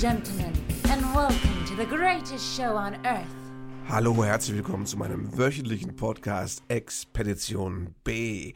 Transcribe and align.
gentlemen, 0.00 0.52
and 0.92 1.02
welcome 1.12 1.64
to 1.66 1.74
the 1.74 1.84
greatest 1.84 2.56
show 2.56 2.76
on 2.76 2.94
earth. 3.04 3.26
Hallo, 3.88 4.22
herzlich 4.24 4.56
willkommen 4.56 4.86
zu 4.86 4.96
meinem 4.96 5.36
wöchentlichen 5.36 5.96
Podcast 5.96 6.62
Expedition 6.68 7.96
B. 8.04 8.54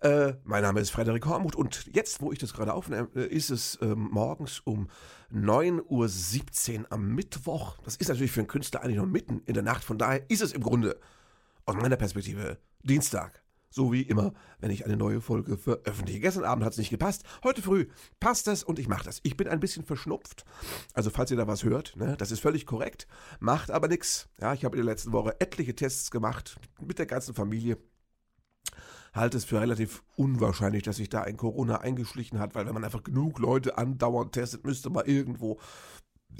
Äh, 0.00 0.32
mein 0.44 0.62
Name 0.62 0.80
ist 0.80 0.88
Frederik 0.88 1.26
Hormuth 1.26 1.56
und 1.56 1.90
jetzt, 1.92 2.22
wo 2.22 2.32
ich 2.32 2.38
das 2.38 2.54
gerade 2.54 2.72
aufnehme, 2.72 3.06
äh, 3.14 3.26
ist 3.26 3.50
es 3.50 3.74
äh, 3.82 3.94
morgens 3.94 4.60
um 4.60 4.88
9.17 5.30 6.80
Uhr 6.80 6.86
am 6.88 7.14
Mittwoch. 7.14 7.76
Das 7.84 7.96
ist 7.96 8.08
natürlich 8.08 8.32
für 8.32 8.40
einen 8.40 8.48
Künstler 8.48 8.82
eigentlich 8.82 8.96
noch 8.96 9.04
mitten 9.04 9.42
in 9.44 9.52
der 9.52 9.62
Nacht, 9.62 9.84
von 9.84 9.98
daher 9.98 10.22
ist 10.30 10.40
es 10.40 10.52
im 10.52 10.62
Grunde 10.62 10.98
aus 11.66 11.74
meiner 11.74 11.96
Perspektive 11.96 12.56
Dienstag. 12.82 13.42
So 13.70 13.92
wie 13.92 14.02
immer, 14.02 14.32
wenn 14.60 14.70
ich 14.70 14.84
eine 14.86 14.96
neue 14.96 15.20
Folge 15.20 15.58
veröffentliche. 15.58 16.20
Gestern 16.20 16.44
Abend 16.44 16.64
hat 16.64 16.72
es 16.72 16.78
nicht 16.78 16.90
gepasst. 16.90 17.24
Heute 17.44 17.62
früh 17.62 17.86
passt 18.18 18.48
es 18.48 18.64
und 18.64 18.78
ich 18.78 18.88
mache 18.88 19.04
das. 19.04 19.20
Ich 19.22 19.36
bin 19.36 19.48
ein 19.48 19.60
bisschen 19.60 19.84
verschnupft. 19.84 20.44
Also 20.94 21.10
falls 21.10 21.30
ihr 21.30 21.36
da 21.36 21.46
was 21.46 21.64
hört, 21.64 21.94
ne, 21.96 22.16
das 22.16 22.30
ist 22.30 22.40
völlig 22.40 22.66
korrekt. 22.66 23.06
Macht 23.40 23.70
aber 23.70 23.88
nichts. 23.88 24.28
Ja, 24.40 24.54
ich 24.54 24.64
habe 24.64 24.76
in 24.76 24.84
der 24.84 24.92
letzten 24.92 25.12
Woche 25.12 25.38
etliche 25.40 25.74
Tests 25.74 26.10
gemacht 26.10 26.58
mit 26.80 26.98
der 26.98 27.06
ganzen 27.06 27.34
Familie. 27.34 27.76
Halte 29.12 29.36
es 29.36 29.44
für 29.44 29.60
relativ 29.60 30.02
unwahrscheinlich, 30.16 30.82
dass 30.82 30.96
sich 30.96 31.08
da 31.08 31.22
ein 31.22 31.36
Corona 31.36 31.80
eingeschlichen 31.80 32.38
hat, 32.38 32.54
weil 32.54 32.66
wenn 32.66 32.74
man 32.74 32.84
einfach 32.84 33.02
genug 33.02 33.38
Leute 33.38 33.78
andauernd 33.78 34.32
testet, 34.32 34.64
müsste 34.64 34.90
man 34.90 35.06
irgendwo 35.06 35.58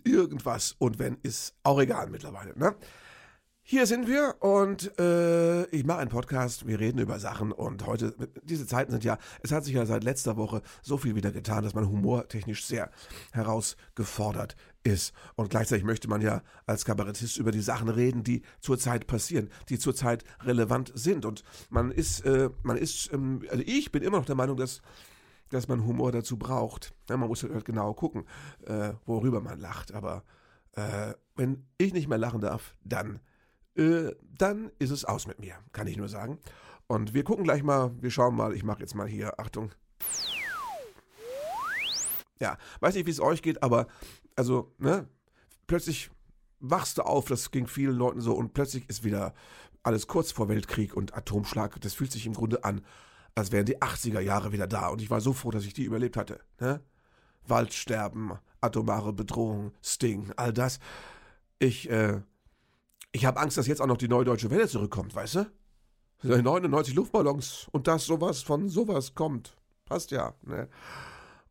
irgendwas 0.04 0.72
und 0.78 0.98
wenn 0.98 1.18
ist 1.22 1.54
auch 1.62 1.80
egal 1.80 2.08
mittlerweile. 2.10 2.58
Ne? 2.58 2.74
Hier 3.70 3.84
sind 3.86 4.08
wir 4.08 4.36
und 4.40 4.98
äh, 4.98 5.66
ich 5.66 5.84
mache 5.84 5.98
einen 5.98 6.08
Podcast. 6.08 6.66
Wir 6.66 6.80
reden 6.80 7.00
über 7.00 7.20
Sachen 7.20 7.52
und 7.52 7.84
heute, 7.84 8.14
diese 8.42 8.66
Zeiten 8.66 8.92
sind 8.92 9.04
ja, 9.04 9.18
es 9.42 9.52
hat 9.52 9.66
sich 9.66 9.74
ja 9.74 9.84
seit 9.84 10.04
letzter 10.04 10.38
Woche 10.38 10.62
so 10.80 10.96
viel 10.96 11.14
wieder 11.14 11.32
getan, 11.32 11.64
dass 11.64 11.74
man 11.74 11.86
humortechnisch 11.86 12.64
sehr 12.64 12.90
herausgefordert 13.30 14.56
ist. 14.84 15.12
Und 15.34 15.50
gleichzeitig 15.50 15.84
möchte 15.84 16.08
man 16.08 16.22
ja 16.22 16.40
als 16.64 16.86
Kabarettist 16.86 17.36
über 17.36 17.50
die 17.50 17.60
Sachen 17.60 17.90
reden, 17.90 18.22
die 18.22 18.40
zurzeit 18.58 19.06
passieren, 19.06 19.50
die 19.68 19.78
zurzeit 19.78 20.24
relevant 20.44 20.90
sind. 20.94 21.26
Und 21.26 21.44
man 21.68 21.90
ist, 21.90 22.24
äh, 22.24 22.48
man 22.62 22.78
ist, 22.78 23.12
ähm, 23.12 23.44
also 23.50 23.62
ich 23.66 23.92
bin 23.92 24.02
immer 24.02 24.16
noch 24.16 24.24
der 24.24 24.34
Meinung, 24.34 24.56
dass 24.56 24.80
dass 25.50 25.68
man 25.68 25.84
Humor 25.84 26.10
dazu 26.10 26.38
braucht. 26.38 26.94
Ja, 27.10 27.18
man 27.18 27.28
muss 27.28 27.42
halt 27.42 27.66
genau 27.66 27.92
gucken, 27.92 28.24
äh, 28.64 28.94
worüber 29.04 29.42
man 29.42 29.60
lacht. 29.60 29.92
Aber 29.92 30.24
äh, 30.72 31.12
wenn 31.36 31.66
ich 31.76 31.92
nicht 31.92 32.08
mehr 32.08 32.16
lachen 32.16 32.40
darf, 32.40 32.74
dann 32.82 33.20
äh, 33.78 34.14
dann 34.20 34.70
ist 34.78 34.90
es 34.90 35.04
aus 35.04 35.26
mit 35.26 35.38
mir, 35.38 35.54
kann 35.72 35.86
ich 35.86 35.96
nur 35.96 36.08
sagen. 36.08 36.38
Und 36.86 37.14
wir 37.14 37.24
gucken 37.24 37.44
gleich 37.44 37.62
mal, 37.62 37.92
wir 38.00 38.10
schauen 38.10 38.34
mal, 38.34 38.54
ich 38.54 38.64
mache 38.64 38.80
jetzt 38.80 38.94
mal 38.94 39.06
hier, 39.06 39.38
Achtung. 39.38 39.70
Ja, 42.40 42.56
weiß 42.80 42.94
nicht, 42.94 43.06
wie 43.06 43.10
es 43.10 43.20
euch 43.20 43.42
geht, 43.42 43.62
aber 43.62 43.86
also, 44.36 44.72
ne, 44.78 45.08
plötzlich 45.66 46.10
wachst 46.60 46.98
du 46.98 47.02
auf, 47.02 47.26
das 47.26 47.50
ging 47.50 47.66
vielen 47.66 47.96
Leuten 47.96 48.20
so 48.20 48.34
und 48.34 48.54
plötzlich 48.54 48.88
ist 48.88 49.04
wieder 49.04 49.34
alles 49.82 50.06
kurz 50.06 50.32
vor 50.32 50.48
Weltkrieg 50.48 50.94
und 50.94 51.14
Atomschlag. 51.14 51.80
Das 51.80 51.94
fühlt 51.94 52.12
sich 52.12 52.26
im 52.26 52.34
Grunde 52.34 52.64
an, 52.64 52.84
als 53.34 53.52
wären 53.52 53.66
die 53.66 53.80
80er 53.80 54.20
Jahre 54.20 54.52
wieder 54.52 54.66
da 54.66 54.88
und 54.88 55.02
ich 55.02 55.10
war 55.10 55.20
so 55.20 55.32
froh, 55.32 55.50
dass 55.50 55.64
ich 55.64 55.74
die 55.74 55.84
überlebt 55.84 56.16
hatte. 56.16 56.40
Ne? 56.60 56.80
Waldsterben, 57.46 58.32
atomare 58.60 59.12
Bedrohung, 59.12 59.72
Sting, 59.82 60.32
all 60.36 60.52
das. 60.52 60.78
Ich, 61.58 61.90
äh, 61.90 62.20
ich 63.12 63.24
habe 63.24 63.40
Angst, 63.40 63.56
dass 63.56 63.66
jetzt 63.66 63.80
auch 63.80 63.86
noch 63.86 63.96
die 63.96 64.08
neue 64.08 64.24
deutsche 64.24 64.50
Welle 64.50 64.68
zurückkommt, 64.68 65.14
weißt 65.14 65.34
du? 65.36 65.50
99 66.22 66.94
Luftballons 66.94 67.68
und 67.72 67.86
dass 67.86 68.06
sowas 68.06 68.42
von 68.42 68.68
sowas 68.68 69.14
kommt. 69.14 69.56
Passt 69.84 70.10
ja, 70.10 70.34
ne? 70.42 70.68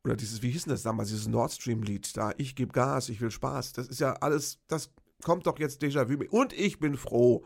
Oder 0.03 0.16
dieses, 0.16 0.41
wie 0.41 0.51
hieß 0.51 0.66
denn 0.66 0.72
das 0.72 0.84
damals, 0.84 1.09
dieses 1.09 1.28
Nord 1.28 1.51
Stream-Lied 1.51 2.16
da, 2.16 2.31
ich 2.38 2.56
gebe 2.56 2.72
Gas, 2.72 3.09
ich 3.09 3.19
will 3.19 3.31
Spaß. 3.31 3.73
Das 3.73 3.88
ist 3.88 4.00
ja 4.00 4.13
alles, 4.13 4.59
das 4.68 4.94
kommt 5.23 5.47
doch 5.47 5.59
jetzt 5.59 5.81
Déjà-vu. 5.81 6.23
Und 6.29 6.53
ich 6.53 6.79
bin 6.79 6.95
froh, 6.95 7.45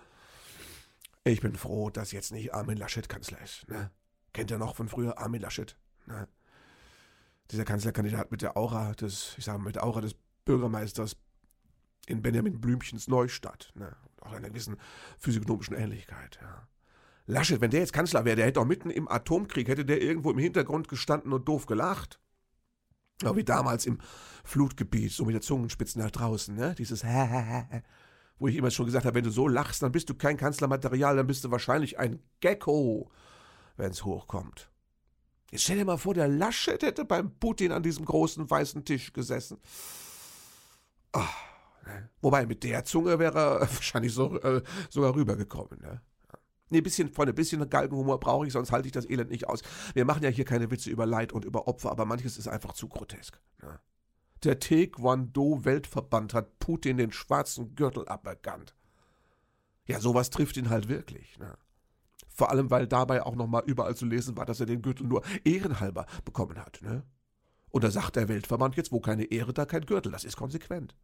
ich 1.24 1.42
bin 1.42 1.56
froh, 1.56 1.90
dass 1.90 2.12
jetzt 2.12 2.32
nicht 2.32 2.54
Armin 2.54 2.78
Laschet 2.78 3.08
Kanzler 3.08 3.42
ist, 3.42 3.68
ne? 3.68 3.92
Kennt 4.34 4.52
ihr 4.52 4.58
noch 4.58 4.76
von 4.76 4.88
früher 4.88 5.18
Armin 5.18 5.42
Laschet, 5.42 5.78
ne? 6.06 6.28
Dieser 7.52 7.66
Kanzlerkandidat 7.66 8.32
mit 8.32 8.42
der 8.42 8.58
Aura 8.58 8.94
des, 8.94 9.36
ich 9.38 9.46
sage 9.46 9.62
mit 9.62 9.76
der 9.76 9.84
Aura 9.84 10.02
des 10.02 10.16
Bürgermeisters 10.46 11.18
in 12.08 12.22
Benjamin 12.22 12.60
Blümchens 12.60 13.08
Neustadt. 13.08 13.72
Ne? 13.76 13.96
Auch 14.22 14.34
einer 14.34 14.50
gewissen 14.50 14.78
physiognomischen 15.18 15.76
Ähnlichkeit. 15.76 16.40
Ja. 16.42 16.68
Laschet, 17.28 17.62
wenn 17.62 17.72
der 17.72 17.82
jetzt 17.82 17.94
Kanzler 17.94 18.26
wäre, 18.26 18.36
der 18.36 18.46
hätte 18.46 18.60
doch 18.60 18.66
mitten 18.66 18.90
im 18.90 19.08
Atomkrieg, 19.08 19.68
hätte 19.68 19.86
der 19.86 20.02
irgendwo 20.02 20.32
im 20.32 20.38
Hintergrund 20.38 20.88
gestanden 20.88 21.34
und 21.34 21.48
doof 21.48 21.66
gelacht. 21.66 22.20
Auch 23.24 23.36
wie 23.36 23.44
damals 23.44 23.86
im 23.86 24.00
Flutgebiet, 24.44 25.12
so 25.12 25.26
mit 25.26 25.36
der 25.36 25.42
Zungenspitze 25.42 26.00
nach 26.00 26.12
draußen, 26.12 26.56
ne? 26.56 26.74
Dieses 26.76 27.04
wo 27.04 28.48
ich 28.48 28.56
immer 28.56 28.72
schon 28.72 28.88
gesagt 28.88 29.06
habe, 29.06 29.16
wenn 29.16 29.24
du 29.24 29.30
so 29.30 29.48
lachst, 29.48 29.84
dann 29.84 29.92
bist 29.92 30.10
du 30.10 30.16
kein 30.16 30.36
Kanzlermaterial, 30.36 31.16
dann 31.16 31.28
bist 31.28 31.44
du 31.44 31.52
wahrscheinlich 31.52 32.00
ein 32.00 32.20
Gecko, 32.40 33.12
wenn's 33.78 34.04
hochkommt. 34.04 34.72
Jetzt 35.52 35.64
stell 35.64 35.78
dir 35.78 35.86
mal 35.86 35.98
vor, 35.98 36.16
der 36.16 36.28
Laschet 36.28 36.82
hätte 36.82 37.06
beim 37.06 37.38
Putin 37.38 37.72
an 37.72 37.84
diesem 37.84 38.04
großen 38.04 38.50
weißen 38.50 38.84
Tisch 38.84 39.14
gesessen. 39.14 39.60
Wobei, 42.22 42.46
mit 42.46 42.64
der 42.64 42.86
Zunge 42.86 43.20
wäre 43.20 43.38
er 43.38 43.62
wahrscheinlich 43.62 44.14
so, 44.14 44.40
äh, 44.40 44.62
sogar 44.90 45.16
rübergekommen. 45.16 45.80
Ne? 45.82 46.02
Nee, 46.70 46.82
bisschen, 46.82 47.10
Freunde, 47.10 47.34
bisschen 47.34 47.70
Galgenhumor 47.70 48.20
brauche 48.20 48.48
ich, 48.48 48.54
sonst 48.54 48.72
halte 48.72 48.88
ich 48.88 48.94
das 48.94 49.10
Elend 49.10 49.30
nicht 49.30 49.50
aus. 49.50 49.62
Wir 49.94 50.06
machen 50.06 50.24
ja 50.24 50.30
hier 50.30 50.46
keine 50.46 50.72
Witze 50.72 50.90
über 50.90 51.06
Leid 51.06 51.34
und 51.34 51.44
über 51.44 51.68
Opfer, 51.68 51.92
aber 51.92 52.06
manches 52.06 52.38
ist 52.38 52.48
einfach 52.48 52.74
zu 52.74 52.88
grotesk. 52.88 53.40
Ne? 53.62 53.80
Der 54.44 54.60
Taekwondo-Weltverband 54.60 56.34
hat 56.34 56.60
Putin 56.60 56.98
den 56.98 57.12
schwarzen 57.12 57.76
Gürtel 57.76 58.08
aberkannt. 58.08 58.74
Ja, 59.86 60.00
sowas 60.00 60.30
trifft 60.30 60.56
ihn 60.58 60.70
halt 60.70 60.88
wirklich. 60.88 61.38
Ne? 61.38 61.58
Vor 62.30 62.50
allem, 62.50 62.72
weil 62.72 62.88
dabei 62.88 63.24
auch 63.24 63.36
nochmal 63.36 63.64
überall 63.66 63.96
zu 63.96 64.06
lesen 64.06 64.38
war, 64.38 64.46
dass 64.46 64.62
er 64.62 64.66
den 64.66 64.82
Gürtel 64.82 65.06
nur 65.06 65.24
ehrenhalber 65.44 66.06
bekommen 66.24 66.58
hat. 66.58 66.82
Ne? 66.82 67.04
Und 67.70 67.84
da 67.84 67.92
sagt 67.92 68.16
der 68.16 68.30
Weltverband 68.30 68.78
jetzt, 68.78 68.94
wo 68.94 69.02
keine 69.02 69.26
Ehre, 69.26 69.54
da 69.54 69.66
kein 69.66 69.86
Gürtel. 69.86 70.12
Das 70.14 70.24
ist 70.24 70.38
konsequent. 70.38 70.96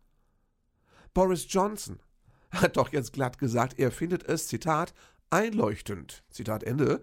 Boris 1.14 1.46
Johnson 1.50 2.00
hat 2.52 2.78
doch 2.78 2.92
jetzt 2.92 3.14
glatt 3.14 3.38
gesagt, 3.38 3.80
er 3.80 3.92
findet 3.92 4.24
es, 4.24 4.48
Zitat, 4.48 4.94
einleuchtend, 5.30 6.24
Zitat 6.30 6.64
Ende, 6.64 7.02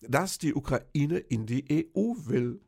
dass 0.00 0.38
die 0.38 0.54
Ukraine 0.54 1.18
in 1.18 1.46
die 1.46 1.92
EU 1.94 2.14
will. 2.26 2.60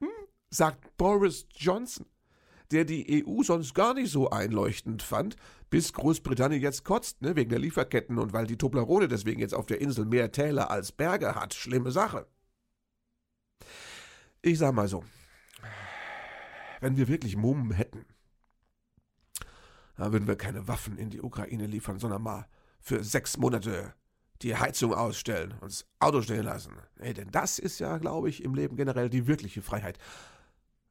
Hm, 0.00 0.08
sagt 0.50 0.96
Boris 0.96 1.46
Johnson, 1.54 2.06
der 2.70 2.84
die 2.84 3.24
EU 3.26 3.42
sonst 3.42 3.74
gar 3.74 3.94
nicht 3.94 4.10
so 4.10 4.30
einleuchtend 4.30 5.02
fand, 5.02 5.36
bis 5.68 5.92
Großbritannien 5.92 6.60
jetzt 6.60 6.84
kotzt, 6.84 7.22
ne, 7.22 7.36
wegen 7.36 7.50
der 7.50 7.58
Lieferketten 7.58 8.18
und 8.18 8.32
weil 8.32 8.46
die 8.46 8.58
Toblerone 8.58 9.08
deswegen 9.08 9.40
jetzt 9.40 9.54
auf 9.54 9.66
der 9.66 9.80
Insel 9.80 10.06
mehr 10.06 10.32
Täler 10.32 10.70
als 10.70 10.92
Berge 10.92 11.34
hat. 11.34 11.54
Schlimme 11.54 11.90
Sache. 11.90 12.26
Ich 14.40 14.58
sag 14.58 14.74
mal 14.74 14.88
so, 14.88 15.04
wenn 16.80 16.96
wir 16.96 17.08
wirklich 17.08 17.36
Mumm 17.36 17.70
hätten, 17.70 18.04
würden 20.10 20.26
wir 20.26 20.36
keine 20.36 20.66
Waffen 20.66 20.96
in 20.98 21.10
die 21.10 21.20
Ukraine 21.20 21.66
liefern, 21.66 21.98
sondern 21.98 22.22
mal 22.22 22.48
für 22.80 23.04
sechs 23.04 23.36
Monate 23.36 23.94
die 24.40 24.56
Heizung 24.56 24.94
ausstellen 24.94 25.52
und 25.60 25.70
das 25.70 25.86
Auto 26.00 26.22
stehen 26.22 26.44
lassen. 26.44 26.72
Nee, 26.98 27.12
denn 27.12 27.30
das 27.30 27.58
ist 27.58 27.78
ja, 27.78 27.98
glaube 27.98 28.28
ich, 28.28 28.42
im 28.42 28.54
Leben 28.54 28.76
generell 28.76 29.08
die 29.08 29.26
wirkliche 29.26 29.62
Freiheit. 29.62 29.98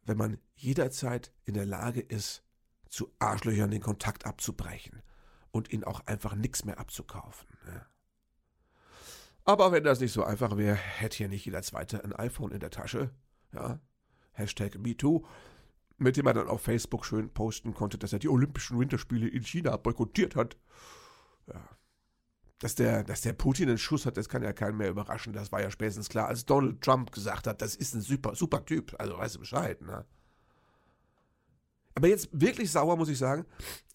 Wenn 0.03 0.17
man 0.17 0.37
jederzeit 0.55 1.33
in 1.43 1.55
der 1.55 1.65
Lage 1.65 1.99
ist, 1.99 2.43
zu 2.87 3.11
Arschlöchern 3.19 3.71
den 3.71 3.81
Kontakt 3.81 4.25
abzubrechen 4.25 5.01
und 5.51 5.71
ihnen 5.71 5.83
auch 5.83 6.05
einfach 6.05 6.35
nichts 6.35 6.65
mehr 6.65 6.79
abzukaufen. 6.79 7.47
Ne? 7.65 7.85
Aber 9.43 9.71
wenn 9.71 9.83
das 9.83 9.99
nicht 9.99 10.11
so 10.11 10.23
einfach 10.23 10.57
wäre, 10.57 10.75
hätte 10.75 11.17
hier 11.17 11.29
nicht 11.29 11.45
jeder 11.45 11.61
Zweite 11.61 12.03
ein 12.03 12.13
iPhone 12.13 12.51
in 12.51 12.59
der 12.59 12.69
Tasche. 12.69 13.11
Ja, 13.53 13.79
Hashtag 14.33 14.77
MeToo 14.77 15.25
mit 16.01 16.17
dem 16.17 16.25
er 16.25 16.33
dann 16.33 16.47
auf 16.47 16.61
Facebook 16.61 17.05
schön 17.05 17.29
posten 17.29 17.73
konnte, 17.73 17.97
dass 17.97 18.11
er 18.11 18.19
die 18.19 18.29
Olympischen 18.29 18.79
Winterspiele 18.79 19.27
in 19.27 19.43
China 19.43 19.77
boykottiert 19.77 20.35
hat. 20.35 20.57
Ja. 21.47 21.61
Dass 22.59 22.75
der, 22.75 23.03
dass 23.03 23.21
der 23.21 23.33
Putin 23.33 23.69
einen 23.69 23.77
Schuss 23.77 24.05
hat, 24.05 24.17
das 24.17 24.29
kann 24.29 24.43
ja 24.43 24.53
keinen 24.53 24.77
mehr 24.77 24.89
überraschen. 24.89 25.33
Das 25.33 25.51
war 25.51 25.61
ja 25.61 25.71
spätestens 25.71 26.09
klar, 26.09 26.27
als 26.27 26.45
Donald 26.45 26.81
Trump 26.81 27.11
gesagt 27.11 27.47
hat, 27.47 27.61
das 27.61 27.75
ist 27.75 27.93
ein 27.93 28.01
super, 28.01 28.35
super 28.35 28.65
Typ. 28.65 28.95
Also 28.99 29.17
weißt 29.17 29.35
du 29.35 29.39
Bescheid, 29.39 29.81
ne? 29.81 30.05
Aber 31.93 32.07
jetzt 32.07 32.29
wirklich 32.31 32.71
sauer, 32.71 32.95
muss 32.95 33.09
ich 33.09 33.17
sagen, 33.17 33.45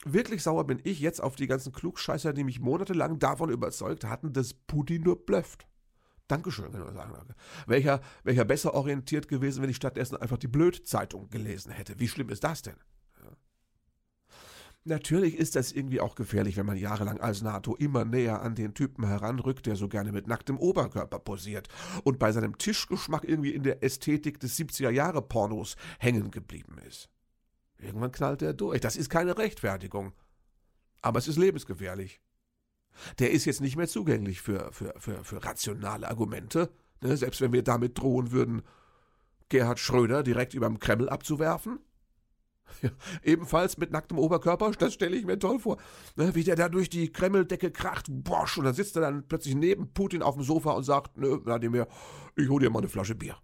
wirklich 0.05 0.43
sauer 0.43 0.67
bin 0.67 0.81
ich 0.85 1.01
jetzt 1.01 1.23
auf 1.23 1.35
die 1.35 1.47
ganzen 1.47 1.73
Klugscheißer, 1.73 2.33
die 2.33 2.45
mich 2.45 2.61
monatelang 2.61 3.19
davon 3.19 3.51
überzeugt 3.51 4.05
hatten, 4.05 4.33
dass 4.33 4.55
Putin 4.55 5.03
nur 5.03 5.25
blufft. 5.25 5.67
Dankeschön, 6.29 6.73
kann 6.73 6.81
man 6.81 6.95
sagen. 6.95 7.35
Welcher, 7.67 8.01
welcher 8.25 8.45
besser 8.45 8.75
orientiert 8.75 9.29
gewesen, 9.29 9.63
wenn 9.63 9.71
ich 9.71 9.77
stattdessen 9.77 10.17
einfach 10.17 10.39
die 10.39 10.49
Blöd-Zeitung 10.49 11.31
gelesen 11.31 11.71
hätte. 11.71 11.99
Wie 12.01 12.09
schlimm 12.09 12.31
ist 12.31 12.45
das 12.45 12.63
denn? 12.63 12.77
Natürlich 14.89 15.37
ist 15.37 15.57
das 15.57 15.73
irgendwie 15.73 16.01
auch 16.01 16.15
gefährlich, 16.15 16.57
wenn 16.57 16.67
man 16.67 16.77
jahrelang 16.77 17.21
als 17.21 17.43
NATO 17.43 17.75
immer 17.75 18.05
näher 18.05 18.41
an 18.41 18.55
den 18.55 18.73
Typen 18.73 19.05
heranrückt, 19.05 19.67
der 19.67 19.75
so 19.75 19.89
gerne 19.89 20.13
mit 20.13 20.29
nacktem 20.29 20.59
Oberkörper 20.59 21.19
posiert 21.19 21.69
und 22.05 22.21
bei 22.21 22.31
seinem 22.31 22.57
Tischgeschmack 22.57 23.25
irgendwie 23.25 23.51
in 23.51 23.65
der 23.65 23.83
Ästhetik 23.83 24.39
des 24.39 24.57
70er 24.57 24.91
Jahre 24.91 25.23
Pornos 25.23 25.75
hängen 25.99 26.31
geblieben 26.31 26.79
ist. 26.87 27.09
Irgendwann 27.79 28.13
knallt 28.13 28.43
er 28.43 28.55
durch. 28.55 28.81
Das 28.81 28.95
ist 28.95 29.11
keine 29.11 29.37
Rechtfertigung. 29.37 30.13
Aber 31.03 31.19
es 31.19 31.27
ist 31.27 31.37
lebensgefährlich. 31.37 32.21
Der 33.19 33.31
ist 33.31 33.45
jetzt 33.45 33.61
nicht 33.61 33.77
mehr 33.77 33.89
zugänglich 33.89 34.41
für, 34.41 34.71
für, 34.73 34.95
für, 34.99 35.25
für 35.25 35.45
rationale 35.45 36.09
Argumente. 36.09 36.71
Ne? 37.03 37.17
Selbst 37.17 37.41
wenn 37.41 37.53
wir 37.53 37.63
damit 37.63 37.99
drohen 37.99 38.33
würden, 38.33 38.63
Gerhard 39.49 39.79
Schröder 39.79 40.23
direkt 40.23 40.55
überm 40.55 40.79
Kreml 40.79 41.09
abzuwerfen. 41.09 41.79
Ja, 42.83 42.91
ebenfalls 43.23 43.79
mit 43.79 43.93
nacktem 43.93 44.19
Oberkörper, 44.19 44.73
das 44.73 44.93
stelle 44.93 45.17
ich 45.17 45.25
mir 45.25 45.39
toll 45.39 45.61
vor. 45.61 45.77
Ne, 46.17 46.35
wie 46.35 46.43
der 46.43 46.57
da 46.57 46.69
durch 46.69 46.91
die 46.91 47.13
Kremldecke 47.13 47.71
kracht, 47.71 48.07
bosch, 48.09 48.59
und 48.59 48.65
dann 48.65 48.75
sitzt 48.75 48.97
er 48.97 49.03
dann 49.03 49.27
plötzlich 49.29 49.55
neben 49.55 49.93
Putin 49.95 50.21
auf 50.21 50.35
dem 50.35 50.43
Sofa 50.43 50.73
und 50.73 50.83
sagt, 50.83 51.17
nö, 51.17 51.39
Wladimir, 51.45 51.87
ich 52.35 52.49
hol 52.49 52.61
dir 52.61 52.69
mal 52.69 52.81
eine 52.81 52.89
Flasche 52.89 53.15
Bier. 53.15 53.37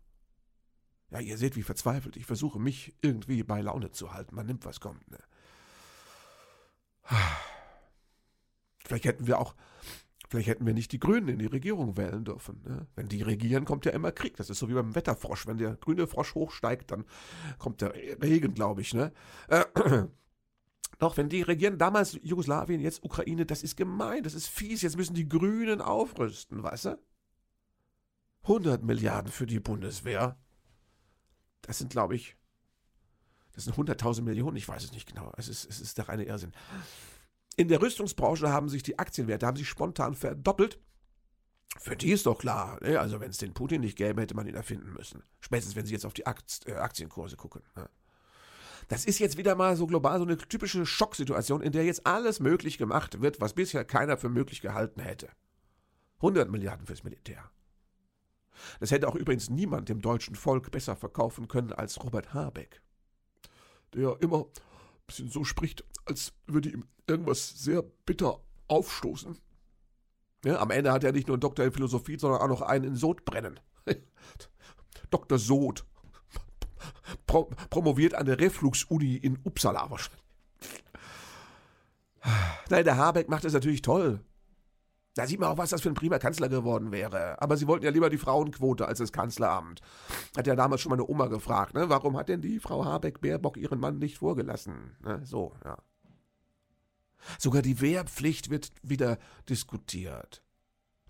Ja, 1.11 1.21
ihr 1.21 1.39
seht, 1.39 1.55
wie 1.55 1.63
verzweifelt 1.63 2.17
ich 2.17 2.27
versuche, 2.27 2.59
mich 2.59 2.97
irgendwie 3.01 3.45
bei 3.45 3.61
Laune 3.61 3.93
zu 3.93 4.13
halten. 4.13 4.35
Man 4.35 4.47
nimmt, 4.47 4.65
was 4.65 4.81
kommt. 4.81 5.09
Ne? 5.09 5.19
Vielleicht 8.93 9.06
hätten 9.06 9.27
wir 9.27 9.39
auch, 9.39 9.55
vielleicht 10.29 10.49
hätten 10.49 10.67
wir 10.67 10.75
nicht 10.75 10.93
die 10.93 11.00
Grünen 11.00 11.29
in 11.29 11.39
die 11.39 11.47
Regierung 11.47 11.97
wählen 11.97 12.27
dürfen. 12.27 12.61
Ne? 12.62 12.87
Wenn 12.94 13.09
die 13.09 13.23
regieren, 13.23 13.65
kommt 13.65 13.87
ja 13.87 13.93
immer 13.93 14.12
Krieg. 14.12 14.37
Das 14.37 14.50
ist 14.50 14.59
so 14.59 14.69
wie 14.69 14.75
beim 14.75 14.94
Wetterfrosch. 14.94 15.47
Wenn 15.47 15.56
der 15.56 15.77
grüne 15.77 16.06
Frosch 16.06 16.35
hochsteigt, 16.35 16.91
dann 16.91 17.06
kommt 17.56 17.81
der 17.81 17.94
Regen, 17.94 18.53
glaube 18.53 18.83
ich. 18.83 18.93
Ne? 18.93 19.11
Äh, 19.49 19.65
doch, 20.99 21.17
wenn 21.17 21.31
die 21.31 21.41
regieren, 21.41 21.79
damals 21.79 22.19
Jugoslawien, 22.23 22.83
jetzt 22.83 23.03
Ukraine, 23.03 23.47
das 23.47 23.62
ist 23.62 23.79
gemein, 23.79 24.25
das 24.25 24.35
ist 24.35 24.49
fies. 24.49 24.83
Jetzt 24.83 24.99
müssen 24.99 25.15
die 25.15 25.27
Grünen 25.27 25.81
aufrüsten, 25.81 26.62
weißt 26.62 26.85
du? 26.85 26.99
100 28.43 28.83
Milliarden 28.83 29.33
für 29.33 29.47
die 29.47 29.61
Bundeswehr. 29.61 30.37
Das 31.62 31.79
sind, 31.79 31.89
glaube 31.89 32.15
ich, 32.15 32.37
das 33.53 33.65
sind 33.65 33.75
100.000 33.75 34.21
Millionen, 34.21 34.59
ich 34.59 34.69
weiß 34.69 34.85
es 34.85 34.93
nicht 34.93 35.09
genau. 35.09 35.33
Es 35.39 35.49
ist, 35.49 35.65
es 35.65 35.81
ist 35.81 35.97
der 35.97 36.11
reine 36.11 36.25
Irrsinn. 36.25 36.53
In 37.57 37.69
der 37.69 37.83
Rüstungsbranche 37.83 38.51
haben 38.51 38.69
sich 38.69 38.83
die 38.83 38.99
Aktienwerte 38.99 39.47
haben 39.47 39.57
sich 39.57 39.69
spontan 39.69 40.15
verdoppelt. 40.15 40.79
Für 41.79 41.97
die 41.97 42.13
ist 42.13 42.27
doch 42.27 42.39
klar, 42.39 42.79
ne? 42.83 43.01
also 43.01 43.21
wenn 43.21 43.31
es 43.31 43.39
den 43.39 43.55
Putin 43.55 43.81
nicht 43.81 43.97
gäbe, 43.97 44.21
hätte 44.21 44.35
man 44.35 44.47
ihn 44.47 44.55
erfinden 44.55 44.93
müssen. 44.93 45.23
Spätestens, 45.41 45.75
wenn 45.75 45.87
Sie 45.87 45.93
jetzt 45.93 46.05
auf 46.05 46.13
die 46.13 46.25
äh, 46.25 46.73
Aktienkurse 46.75 47.37
gucken. 47.37 47.63
Ne? 47.75 47.89
Das 48.89 49.07
ist 49.07 49.19
jetzt 49.19 49.39
wieder 49.39 49.55
mal 49.55 49.77
so 49.77 49.87
global 49.87 50.19
so 50.19 50.25
eine 50.25 50.37
typische 50.37 50.85
Schocksituation, 50.85 51.63
in 51.63 51.73
der 51.73 51.85
jetzt 51.85 52.07
alles 52.07 52.41
möglich 52.41 52.77
gemacht 52.77 53.23
wird, 53.23 53.41
was 53.41 53.55
bisher 53.55 53.85
keiner 53.85 54.19
für 54.19 54.29
möglich 54.29 54.61
gehalten 54.61 55.01
hätte. 55.01 55.31
100 56.17 56.51
Milliarden 56.51 56.87
fürs 56.87 57.05
Militär. 57.05 57.51
Das 58.81 58.91
hätte 58.91 59.09
auch 59.09 59.15
übrigens 59.15 59.49
niemand 59.49 59.89
dem 59.89 60.03
deutschen 60.03 60.37
Volk 60.37 60.71
besser 60.71 60.95
verkaufen 60.95 61.49
können 61.49 61.73
als 61.73 62.03
Robert 62.03 62.35
Habeck, 62.35 62.83
der 63.95 64.21
immer 64.21 64.47
bisschen 65.07 65.29
so 65.29 65.45
spricht, 65.45 65.85
als 66.05 66.33
würde 66.47 66.71
ihm 66.71 66.85
irgendwas 67.07 67.51
sehr 67.63 67.83
bitter 67.83 68.41
aufstoßen. 68.69 69.39
Ja, 70.45 70.61
am 70.61 70.71
Ende 70.71 70.93
hat 70.93 71.05
er 71.05 71.13
nicht 71.13 71.29
nur 71.29 71.37
einen 71.37 71.41
Doktor 71.41 71.65
in 71.65 71.73
Philosophie, 71.73 72.19
sondern 72.19 72.41
auch 72.41 72.49
noch 72.49 72.63
einen 72.63 72.85
in 72.85 72.97
Sodbrennen. 72.97 73.61
Dr. 75.11 75.39
Sod. 75.39 75.85
Pro 77.27 77.45
promoviert 77.71 78.15
an 78.15 78.27
der 78.27 78.41
Reflux-Uni 78.41 79.17
in 79.17 79.39
Uppsala 79.45 79.91
wahrscheinlich. 79.91 80.23
Nein, 82.71 82.85
der 82.85 82.97
Habeck 82.97 83.29
macht 83.29 83.45
es 83.45 83.53
natürlich 83.53 83.83
toll. 83.83 84.21
Da 85.14 85.26
sieht 85.26 85.41
man 85.41 85.50
auch, 85.50 85.59
was 85.59 85.70
das 85.70 85.82
für 85.82 85.91
ein 85.91 85.94
prima 85.94 86.19
Kanzler 86.19 86.49
geworden 86.49 86.91
wäre. 86.91 87.41
Aber 87.43 87.56
sie 87.56 87.67
wollten 87.67 87.85
ja 87.85 87.91
lieber 87.91 88.09
die 88.09 88.19
Frauenquote 88.19 88.87
als 88.87 88.99
das 88.99 89.12
Kanzleramt. 89.12 89.81
Hat 90.37 90.47
ja 90.47 90.56
damals 90.56 90.81
schon 90.81 90.91
meine 90.91 91.06
Oma 91.06 91.26
gefragt, 91.26 91.75
ne? 91.75 91.91
Warum 91.91 92.17
hat 92.17 92.29
denn 92.29 92.41
die 92.41 92.59
Frau 92.59 92.85
Habeck-Baerbock 92.85 93.59
ihren 93.59 93.79
Mann 93.79 93.99
nicht 93.99 94.19
vorgelassen? 94.19 94.97
Ne? 95.03 95.20
So, 95.25 95.55
ja. 95.64 95.76
Sogar 97.38 97.62
die 97.62 97.81
Wehrpflicht 97.81 98.50
wird 98.50 98.73
wieder 98.82 99.19
diskutiert. 99.49 100.43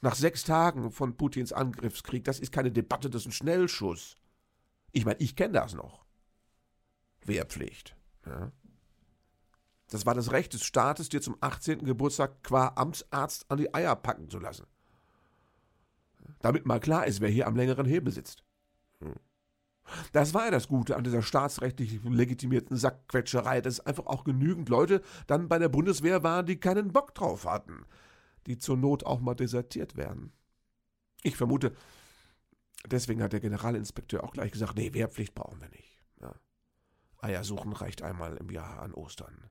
Nach 0.01 0.17
sechs 0.17 0.43
Tagen 0.43 0.91
von 0.91 1.17
Putins 1.17 1.53
Angriffskrieg, 1.53 2.25
das 2.25 2.41
ist 2.41 2.51
keine 2.53 2.73
Debatte, 2.73 3.09
das 3.09 3.23
ist 3.23 3.29
ein 3.29 3.33
Schnellschuss. 3.33 4.17
Ich 4.91 5.05
meine, 5.05 5.21
ich 5.21 5.37
kenne 5.37 5.55
das 5.55 5.75
noch. 5.75 6.05
Wehrpflicht. 7.25 7.97
Ja. 8.27 8.51
Das 9.93 10.07
war 10.07 10.15
das 10.15 10.33
Recht 10.33 10.55
des 10.55 10.65
Staates, 10.65 11.11
dir 11.11 11.21
zum 11.21 11.37
18. 11.43 11.85
Geburtstag 11.85 12.43
qua 12.43 12.73
Amtsarzt 12.77 13.45
an 13.51 13.59
die 13.59 13.75
Eier 13.75 13.95
packen 13.95 14.31
zu 14.31 14.39
lassen. 14.39 14.67
Damit 16.41 16.65
mal 16.65 16.81
klar 16.81 17.07
ist, 17.07 17.21
wer 17.21 17.29
hier 17.29 17.47
am 17.47 17.57
längeren 17.57 17.85
Hebel 17.85 18.11
sitzt. 18.11 18.43
Hm. 19.01 19.17
Das 20.13 20.33
war 20.33 20.47
ja 20.47 20.51
das 20.51 20.69
Gute 20.69 20.97
an 20.97 21.05
dieser 21.05 21.21
staatsrechtlich 21.21 22.01
legitimierten 22.05 22.75
Sackquetscherei, 22.75 23.61
dass 23.61 23.81
einfach 23.81 24.07
auch 24.07 24.25
genügend 24.25 24.71
Leute 24.71 25.03
dann 25.27 25.51
bei 25.51 25.59
der 25.59 25.69
Bundeswehr 25.69 26.23
waren, 26.23 26.47
die 26.47 26.59
keinen 26.59 26.91
Bock 26.91 27.15
drauf 27.15 27.45
hatten, 27.45 27.85
die 28.47 28.57
zur 28.57 28.79
Not 28.79 29.05
auch 29.05 29.21
mal 29.21 29.35
desertiert 29.35 29.95
werden. 29.95 30.33
Ich 31.23 31.37
vermute, 31.37 31.75
deswegen 32.87 33.23
hat 33.23 33.35
der 33.35 33.41
Generalinspekteur 33.41 34.25
auch 34.25 34.33
gleich 34.33 34.53
gesagt, 34.53 34.75
nee, 34.75 34.95
Wehrpflicht 34.95 35.35
brauchen 35.35 35.61
wir 35.61 35.69
nicht. 35.69 36.01
Ja. 36.19 36.35
Eier 37.19 37.45
suchen 37.45 37.75
reicht 37.75 38.01
einmal 38.01 38.39
im 38.39 38.49
Jahr 38.49 38.81
an 38.81 38.95
Ostern. 38.95 39.51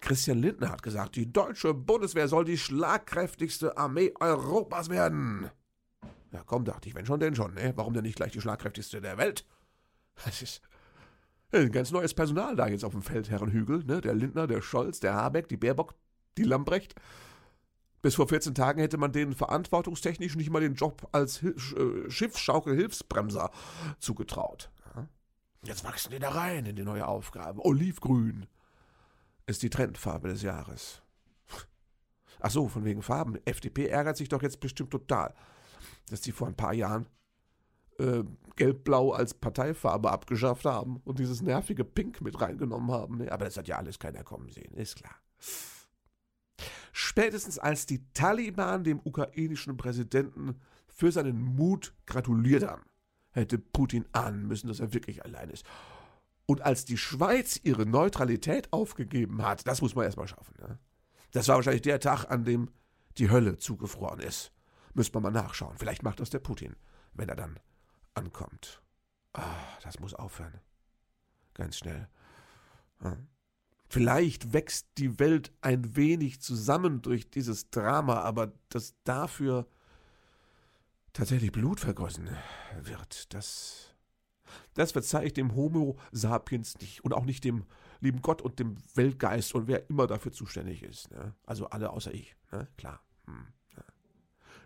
Christian 0.00 0.38
Lindner 0.38 0.70
hat 0.70 0.82
gesagt, 0.82 1.16
die 1.16 1.32
deutsche 1.32 1.74
Bundeswehr 1.74 2.28
soll 2.28 2.44
die 2.44 2.58
schlagkräftigste 2.58 3.76
Armee 3.76 4.12
Europas 4.20 4.88
werden. 4.90 5.50
Ja, 6.32 6.42
komm, 6.44 6.64
dachte 6.64 6.88
ich, 6.88 6.94
wenn 6.94 7.06
schon, 7.06 7.20
denn 7.20 7.34
schon, 7.34 7.54
ne? 7.54 7.72
Warum 7.76 7.94
denn 7.94 8.02
nicht 8.02 8.16
gleich 8.16 8.32
die 8.32 8.40
schlagkräftigste 8.40 9.00
der 9.00 9.18
Welt? 9.18 9.44
Das 10.24 10.42
ist 10.42 10.62
ein 11.52 11.70
ganz 11.70 11.90
neues 11.90 12.14
Personal 12.14 12.56
da 12.56 12.66
jetzt 12.66 12.84
auf 12.84 12.92
dem 12.92 13.02
Feldherrenhügel, 13.02 13.84
ne? 13.84 14.00
Der 14.00 14.14
Lindner, 14.14 14.46
der 14.46 14.62
Scholz, 14.62 15.00
der 15.00 15.14
Habeck, 15.14 15.48
die 15.48 15.56
Baerbock, 15.56 15.94
die 16.38 16.44
Lambrecht. 16.44 16.94
Bis 18.00 18.16
vor 18.16 18.26
14 18.28 18.54
Tagen 18.54 18.80
hätte 18.80 18.98
man 18.98 19.12
denen 19.12 19.34
verantwortungstechnisch 19.34 20.34
nicht 20.34 20.50
mal 20.50 20.60
den 20.60 20.74
Job 20.74 21.08
als 21.12 21.42
äh, 21.42 22.10
Schiffsschaukel-Hilfsbremser 22.10 23.50
zugetraut. 24.00 24.70
Jetzt 25.64 25.84
wachsen 25.84 26.10
die 26.10 26.18
da 26.18 26.30
rein 26.30 26.66
in 26.66 26.74
die 26.74 26.82
neue 26.82 27.06
Aufgabe. 27.06 27.64
Olivgrün 27.64 28.46
ist 29.46 29.62
die 29.62 29.70
Trendfarbe 29.70 30.28
des 30.28 30.42
Jahres. 30.42 31.02
Ach 32.40 32.50
so, 32.50 32.68
von 32.68 32.84
wegen 32.84 33.02
Farben. 33.02 33.38
FDP 33.44 33.86
ärgert 33.86 34.16
sich 34.16 34.28
doch 34.28 34.42
jetzt 34.42 34.60
bestimmt 34.60 34.90
total, 34.90 35.34
dass 36.10 36.20
die 36.20 36.32
vor 36.32 36.48
ein 36.48 36.56
paar 36.56 36.74
Jahren 36.74 37.06
äh, 37.98 38.24
Gelb-Blau 38.56 39.12
als 39.12 39.34
Parteifarbe 39.34 40.10
abgeschafft 40.10 40.64
haben 40.64 41.00
und 41.04 41.18
dieses 41.18 41.40
nervige 41.40 41.84
Pink 41.84 42.20
mit 42.20 42.40
reingenommen 42.40 42.90
haben. 42.90 43.28
Aber 43.28 43.44
das 43.44 43.56
hat 43.56 43.68
ja 43.68 43.76
alles 43.78 43.98
keiner 43.98 44.24
kommen 44.24 44.48
sehen, 44.50 44.74
ist 44.74 44.96
klar. 44.96 45.14
Spätestens 46.92 47.58
als 47.58 47.86
die 47.86 48.04
Taliban 48.12 48.84
dem 48.84 49.00
ukrainischen 49.02 49.76
Präsidenten 49.76 50.60
für 50.88 51.10
seinen 51.10 51.40
Mut 51.40 51.94
gratuliert 52.06 52.64
haben, 52.66 52.82
hätte 53.30 53.58
Putin 53.58 54.04
ahnen 54.12 54.46
müssen, 54.46 54.68
dass 54.68 54.80
er 54.80 54.92
wirklich 54.92 55.24
allein 55.24 55.48
ist. 55.48 55.64
Und 56.46 56.62
als 56.62 56.84
die 56.84 56.98
Schweiz 56.98 57.60
ihre 57.62 57.86
Neutralität 57.86 58.72
aufgegeben 58.72 59.42
hat, 59.42 59.66
das 59.66 59.80
muss 59.80 59.94
man 59.94 60.04
erstmal 60.04 60.28
schaffen. 60.28 60.54
Ne? 60.60 60.78
Das 61.30 61.48
war 61.48 61.56
wahrscheinlich 61.56 61.82
der 61.82 62.00
Tag, 62.00 62.26
an 62.30 62.44
dem 62.44 62.70
die 63.18 63.30
Hölle 63.30 63.58
zugefroren 63.58 64.20
ist. 64.20 64.52
Müsste 64.94 65.18
man 65.18 65.32
mal 65.32 65.42
nachschauen. 65.42 65.78
Vielleicht 65.78 66.02
macht 66.02 66.20
das 66.20 66.30
der 66.30 66.40
Putin, 66.40 66.76
wenn 67.14 67.28
er 67.28 67.36
dann 67.36 67.58
ankommt. 68.14 68.82
Ah, 69.32 69.56
das 69.82 69.98
muss 70.00 70.14
aufhören. 70.14 70.60
Ganz 71.54 71.78
schnell. 71.78 72.08
Ja. 73.02 73.16
Vielleicht 73.88 74.52
wächst 74.52 74.88
die 74.96 75.18
Welt 75.18 75.52
ein 75.60 75.96
wenig 75.96 76.40
zusammen 76.40 77.02
durch 77.02 77.28
dieses 77.28 77.68
Drama, 77.68 78.20
aber 78.20 78.52
dass 78.70 78.94
dafür 79.04 79.66
tatsächlich 81.12 81.52
Blut 81.52 81.80
vergossen 81.80 82.30
wird, 82.80 83.34
das 83.34 83.91
das 84.74 84.92
verzeihe 84.92 85.26
ich 85.26 85.32
dem 85.32 85.54
Homo 85.54 85.96
sapiens 86.10 86.78
nicht 86.78 87.04
und 87.04 87.14
auch 87.14 87.24
nicht 87.24 87.44
dem 87.44 87.64
lieben 88.00 88.22
Gott 88.22 88.42
und 88.42 88.58
dem 88.58 88.76
Weltgeist 88.94 89.54
und 89.54 89.68
wer 89.68 89.88
immer 89.88 90.06
dafür 90.06 90.32
zuständig 90.32 90.82
ist. 90.82 91.10
Ne? 91.10 91.34
Also 91.46 91.66
alle 91.66 91.90
außer 91.90 92.12
ich, 92.12 92.36
ne? 92.50 92.68
klar. 92.76 93.00
Hm. 93.26 93.46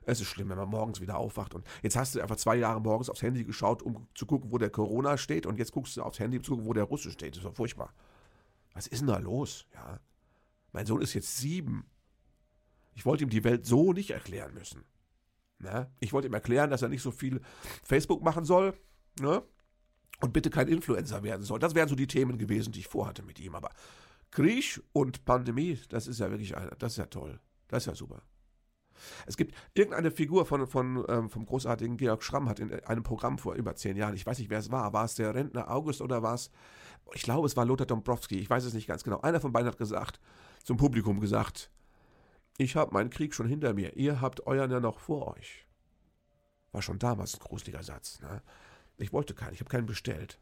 Es 0.09 0.21
ist 0.21 0.29
schlimm, 0.29 0.49
wenn 0.51 0.57
man 0.57 0.69
morgens 0.69 1.01
wieder 1.01 1.19
aufwacht 1.19 1.55
und 1.55 1.67
jetzt 1.83 1.97
hast 1.97 2.15
du 2.15 2.21
einfach 2.21 2.37
zwei 2.37 2.55
Jahre 2.55 2.81
morgens 2.81 3.11
aufs 3.11 3.23
Handy 3.23 3.43
geschaut, 3.43 3.83
um 3.83 4.07
zu 4.15 4.25
gucken, 4.25 4.53
wo 4.53 4.59
der 4.59 4.71
Corona 4.71 5.19
steht 5.19 5.47
und 5.47 5.59
jetzt 5.59 5.73
guckst 5.73 5.97
du 5.97 6.03
aufs 6.03 6.21
Handy, 6.21 6.39
um 6.39 6.45
zu 6.45 6.53
gucken, 6.53 6.67
wo 6.67 6.73
der 6.73 6.85
Russe 6.85 7.11
steht. 7.11 7.33
Das 7.33 7.39
ist 7.39 7.45
doch 7.45 7.57
furchtbar. 7.57 7.93
Was 8.73 8.87
ist 8.87 9.01
denn 9.01 9.09
da 9.09 9.19
los? 9.19 9.67
Ja. 9.75 9.99
Mein 10.73 10.87
Sohn 10.87 11.03
ist 11.03 11.15
jetzt 11.15 11.39
sieben. 11.39 11.87
Ich 12.95 13.05
wollte 13.05 13.25
ihm 13.25 13.31
die 13.31 13.43
Welt 13.43 13.67
so 13.67 13.93
nicht 13.93 14.11
erklären 14.11 14.55
müssen. 14.55 14.85
Ne? 15.59 15.91
Ich 15.99 16.13
wollte 16.13 16.29
ihm 16.29 16.35
erklären, 16.35 16.71
dass 16.71 16.83
er 16.83 16.89
nicht 16.89 17.03
so 17.03 17.11
viel 17.11 17.41
Facebook 17.83 18.23
machen 18.23 18.45
soll. 18.45 18.79
Ne? 19.21 19.43
Und 20.21 20.33
bitte 20.33 20.51
kein 20.51 20.69
Influencer 20.69 21.23
werden 21.23 21.43
soll. 21.43 21.59
Das 21.59 21.75
wären 21.75 21.89
so 21.89 21.95
die 21.95 22.07
Themen 22.07 22.39
gewesen, 22.39 22.73
die 22.73 22.81
ich 22.81 22.89
vorhatte 22.89 23.23
mit 23.23 23.39
ihm. 23.41 23.55
Aber 23.55 23.71
Krieg 24.31 24.83
und 24.93 25.25
Pandemie, 25.25 25.79
das 25.89 26.07
ist 26.07 26.21
ja 26.21 26.31
wirklich, 26.31 26.55
das 26.79 26.93
ist 26.93 26.99
ja 26.99 27.07
toll. 27.07 27.41
Das 27.69 27.83
ist 27.83 27.87
ja 27.87 27.95
super. 27.95 28.23
Es 29.27 29.37
gibt 29.37 29.55
irgendeine 29.75 30.11
Figur 30.11 30.47
von, 30.47 30.67
von, 30.67 31.05
ähm, 31.09 31.31
vom 31.31 31.47
großartigen 31.47 31.97
Georg 31.97 32.23
Schramm 32.23 32.49
hat 32.49 32.61
in 32.61 32.73
einem 32.85 33.03
Programm 33.03 33.39
vor 33.39 33.55
über 33.55 33.75
zehn 33.77 33.97
Jahren, 33.97 34.15
ich 34.15 34.27
weiß 34.27 34.39
nicht, 34.39 34.51
wer 34.51 34.59
es 34.59 34.71
war, 34.71 34.93
war 34.93 35.05
es 35.05 35.15
der 35.15 35.35
Rentner 35.35 35.71
August 35.71 36.01
oder 36.01 36.23
war 36.23 36.35
es, 36.35 36.51
ich 37.13 37.23
glaube, 37.23 37.47
es 37.47 37.57
war 37.57 37.65
Lothar 37.65 37.87
Dombrowski, 37.87 38.39
ich 38.39 38.51
weiß 38.51 38.65
es 38.65 38.75
nicht 38.75 38.87
ganz 38.87 39.05
genau. 39.05 39.21
Einer 39.21 39.41
von 39.41 39.53
beiden 39.53 39.69
hat 39.69 39.79
gesagt, 39.79 40.21
zum 40.65 40.77
Publikum 40.77 41.21
gesagt, 41.21 41.71
ich 42.59 42.75
habe 42.77 42.95
meinen 42.95 43.11
Krieg 43.11 43.35
schon 43.35 43.47
hinter 43.47 43.75
mir, 43.75 43.97
ihr 43.97 44.21
habt 44.21 44.47
euren 44.47 44.71
ja 44.71 44.81
noch 44.81 44.99
vor 44.99 45.37
euch. 45.37 45.67
War 46.73 46.83
schon 46.83 46.99
damals 46.99 47.35
ein 47.35 47.41
gruseliger 47.41 47.83
Satz. 47.83 48.21
Ne? 48.21 48.43
Ich 48.99 49.13
wollte 49.13 49.35
keinen, 49.35 49.55
ich 49.55 49.61
habe 49.61 49.71
keinen 49.71 49.87
bestellt. 49.87 50.39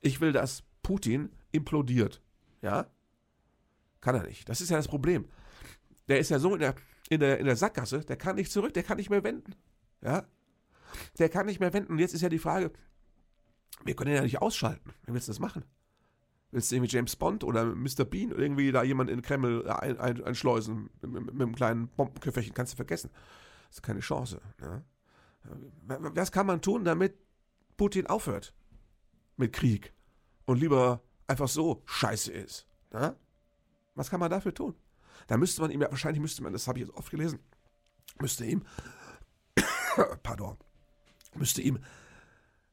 Ich 0.00 0.20
will, 0.20 0.32
dass 0.32 0.62
Putin 0.82 1.30
implodiert. 1.52 2.22
Ja? 2.62 2.86
Kann 4.00 4.14
er 4.14 4.24
nicht. 4.24 4.48
Das 4.48 4.60
ist 4.60 4.70
ja 4.70 4.76
das 4.76 4.88
Problem. 4.88 5.28
Der 6.08 6.18
ist 6.18 6.30
ja 6.30 6.38
so 6.38 6.54
in 6.54 6.60
der, 6.60 6.74
in 7.08 7.20
der, 7.20 7.38
in 7.38 7.46
der 7.46 7.56
Sackgasse, 7.56 8.00
der 8.00 8.16
kann 8.16 8.36
nicht 8.36 8.50
zurück, 8.50 8.74
der 8.74 8.82
kann 8.82 8.96
nicht 8.96 9.10
mehr 9.10 9.24
wenden. 9.24 9.54
Ja? 10.02 10.26
Der 11.18 11.28
kann 11.28 11.46
nicht 11.46 11.60
mehr 11.60 11.72
wenden. 11.72 11.92
Und 11.92 11.98
jetzt 11.98 12.14
ist 12.14 12.22
ja 12.22 12.28
die 12.28 12.38
Frage, 12.38 12.72
wir 13.84 13.94
können 13.94 14.10
ihn 14.10 14.16
ja 14.16 14.22
nicht 14.22 14.42
ausschalten. 14.42 14.92
Wie 15.06 15.14
willst 15.14 15.28
du 15.28 15.32
das 15.32 15.38
machen? 15.38 15.64
Willst 16.50 16.70
du 16.70 16.76
irgendwie 16.76 16.94
James 16.94 17.14
Bond 17.14 17.44
oder 17.44 17.64
Mr. 17.64 18.04
Bean 18.04 18.32
irgendwie 18.32 18.72
da 18.72 18.82
jemanden 18.82 19.14
in 19.14 19.22
Kreml 19.22 19.68
ein, 19.68 19.98
ein, 20.00 20.24
einschleusen 20.24 20.90
mit, 21.00 21.12
mit, 21.12 21.30
einem 21.30 21.54
kleinen 21.54 21.88
Bombenköfferchen? 21.88 22.54
Kannst 22.54 22.72
du 22.72 22.76
vergessen. 22.76 23.10
Das 23.68 23.76
ist 23.76 23.82
keine 23.82 24.00
Chance. 24.00 24.40
Ne? 24.60 24.84
Was 25.86 26.32
kann 26.32 26.46
man 26.46 26.60
tun, 26.60 26.84
damit 26.84 27.14
Putin 27.80 28.08
aufhört 28.08 28.52
mit 29.38 29.54
Krieg 29.54 29.94
und 30.44 30.60
lieber 30.60 31.02
einfach 31.26 31.48
so 31.48 31.82
scheiße 31.86 32.30
ist? 32.30 32.66
Ne? 32.92 33.16
Was 33.94 34.10
kann 34.10 34.20
man 34.20 34.30
dafür 34.30 34.52
tun? 34.52 34.74
Da 35.28 35.38
müsste 35.38 35.62
man 35.62 35.70
ihm 35.70 35.80
ja, 35.80 35.90
wahrscheinlich 35.90 36.20
müsste 36.20 36.42
man, 36.42 36.52
das 36.52 36.68
habe 36.68 36.78
ich 36.78 36.86
jetzt 36.86 36.94
oft 36.94 37.10
gelesen, 37.10 37.38
müsste 38.20 38.44
ihm, 38.44 38.66
pardon, 40.22 40.58
müsste 41.34 41.62
ihm 41.62 41.78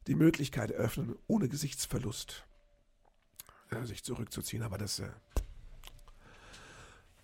die 0.08 0.14
Möglichkeit 0.14 0.72
eröffnen, 0.72 1.16
ohne 1.26 1.48
Gesichtsverlust 1.48 2.44
äh, 3.70 3.86
sich 3.86 4.04
zurückzuziehen. 4.04 4.62
Aber 4.62 4.76
das 4.76 4.98
äh, 4.98 5.08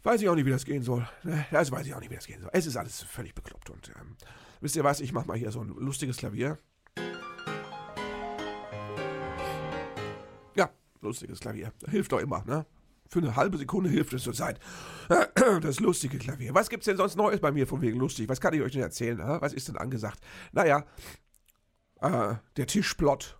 weiß 0.04 0.22
ich 0.22 0.28
auch 0.30 0.36
nicht, 0.36 0.46
wie 0.46 0.50
das 0.52 0.64
gehen 0.64 0.82
soll. 0.82 1.06
Ne? 1.22 1.44
Das 1.50 1.70
weiß 1.70 1.86
ich 1.86 1.92
auch 1.92 2.00
nicht, 2.00 2.10
wie 2.10 2.16
das 2.16 2.26
gehen 2.26 2.40
soll. 2.40 2.50
Es 2.54 2.64
ist 2.64 2.78
alles 2.78 3.02
völlig 3.02 3.34
bekloppt. 3.34 3.68
Und 3.68 3.92
ähm, 4.00 4.16
wisst 4.62 4.74
ihr 4.74 4.84
was, 4.84 5.00
ich 5.00 5.12
mache 5.12 5.26
mal 5.26 5.36
hier 5.36 5.52
so 5.52 5.60
ein 5.60 5.68
lustiges 5.68 6.16
Klavier. 6.16 6.58
Lustiges 11.04 11.40
Klavier. 11.40 11.72
Hilft 11.88 12.12
doch 12.12 12.20
immer, 12.20 12.44
ne? 12.46 12.66
Für 13.08 13.20
eine 13.20 13.36
halbe 13.36 13.58
Sekunde 13.58 13.90
hilft 13.90 14.12
es 14.14 14.24
zur 14.24 14.32
Zeit. 14.32 14.58
Das 15.60 15.78
lustige 15.78 16.18
Klavier. 16.18 16.54
Was 16.54 16.70
gibt's 16.70 16.86
denn 16.86 16.96
sonst 16.96 17.16
Neues 17.16 17.40
bei 17.40 17.52
mir 17.52 17.66
von 17.66 17.80
wegen 17.82 17.98
lustig? 17.98 18.28
Was 18.28 18.40
kann 18.40 18.54
ich 18.54 18.62
euch 18.62 18.72
denn 18.72 18.80
erzählen? 18.80 19.18
Was 19.18 19.52
ist 19.52 19.68
denn 19.68 19.76
angesagt? 19.76 20.20
Naja, 20.52 20.84
äh, 22.00 22.34
der 22.56 22.66
Tischplot. 22.66 23.38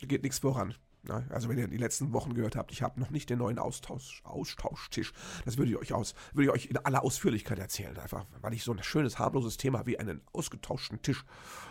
Da 0.00 0.06
geht 0.06 0.22
nichts 0.22 0.38
voran. 0.38 0.74
Na, 1.02 1.24
also 1.30 1.48
wenn 1.48 1.56
ihr 1.56 1.66
die 1.66 1.78
letzten 1.78 2.12
Wochen 2.12 2.34
gehört 2.34 2.56
habt, 2.56 2.72
ich 2.72 2.82
habe 2.82 3.00
noch 3.00 3.10
nicht 3.10 3.30
den 3.30 3.38
neuen 3.38 3.58
Austausch, 3.58 4.20
Austauschtisch. 4.24 5.12
Das 5.46 5.56
würde 5.56 5.70
ich 5.70 5.78
euch 5.78 5.92
aus, 5.94 6.14
würde 6.32 6.44
ich 6.44 6.50
euch 6.50 6.66
in 6.66 6.76
aller 6.76 7.02
Ausführlichkeit 7.02 7.58
erzählen. 7.58 7.96
Einfach, 7.96 8.26
weil 8.42 8.52
ich 8.52 8.64
so 8.64 8.72
ein 8.72 8.82
schönes, 8.82 9.18
harmloses 9.18 9.56
Thema 9.56 9.86
wie 9.86 9.98
einen 9.98 10.20
ausgetauschten 10.32 11.00
Tisch 11.00 11.24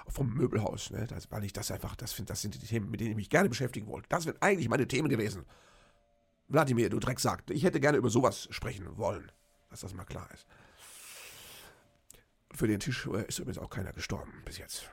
vom 0.08 0.34
Möbelhaus, 0.34 0.90
ne, 0.90 1.06
das, 1.06 1.32
weil 1.32 1.44
ich 1.44 1.54
das 1.54 1.70
einfach, 1.70 1.96
das 1.96 2.12
finde, 2.12 2.30
das 2.30 2.42
sind 2.42 2.56
die 2.56 2.60
Themen, 2.60 2.90
mit 2.90 3.02
denen 3.02 3.12
ich 3.12 3.18
mich 3.18 3.30
gerne 3.30 3.50
beschäftigen 3.50 3.88
wollte. 3.88 4.10
Das 4.10 4.26
wären 4.26 4.42
eigentlich 4.42 4.68
meine 4.68 4.88
Themen 4.88 5.10
gewesen. 5.10 5.46
Wladimir, 6.48 6.90
du 6.90 7.00
Dreck 7.00 7.20
sagt, 7.20 7.52
ich 7.52 7.64
hätte 7.64 7.80
gerne 7.80 8.00
über 8.00 8.10
sowas 8.10 8.48
sprechen 8.50 8.98
wollen, 8.98 9.32
dass 9.70 9.82
das 9.82 9.94
mal 9.94 10.06
klar 10.06 10.28
ist. 10.34 10.48
Für 12.52 12.68
den 12.68 12.80
Tisch 12.80 13.06
äh, 13.06 13.28
ist 13.28 13.38
übrigens 13.38 13.60
auch 13.60 13.70
keiner 13.70 13.94
gestorben 13.94 14.34
bis 14.44 14.58
jetzt. 14.58 14.90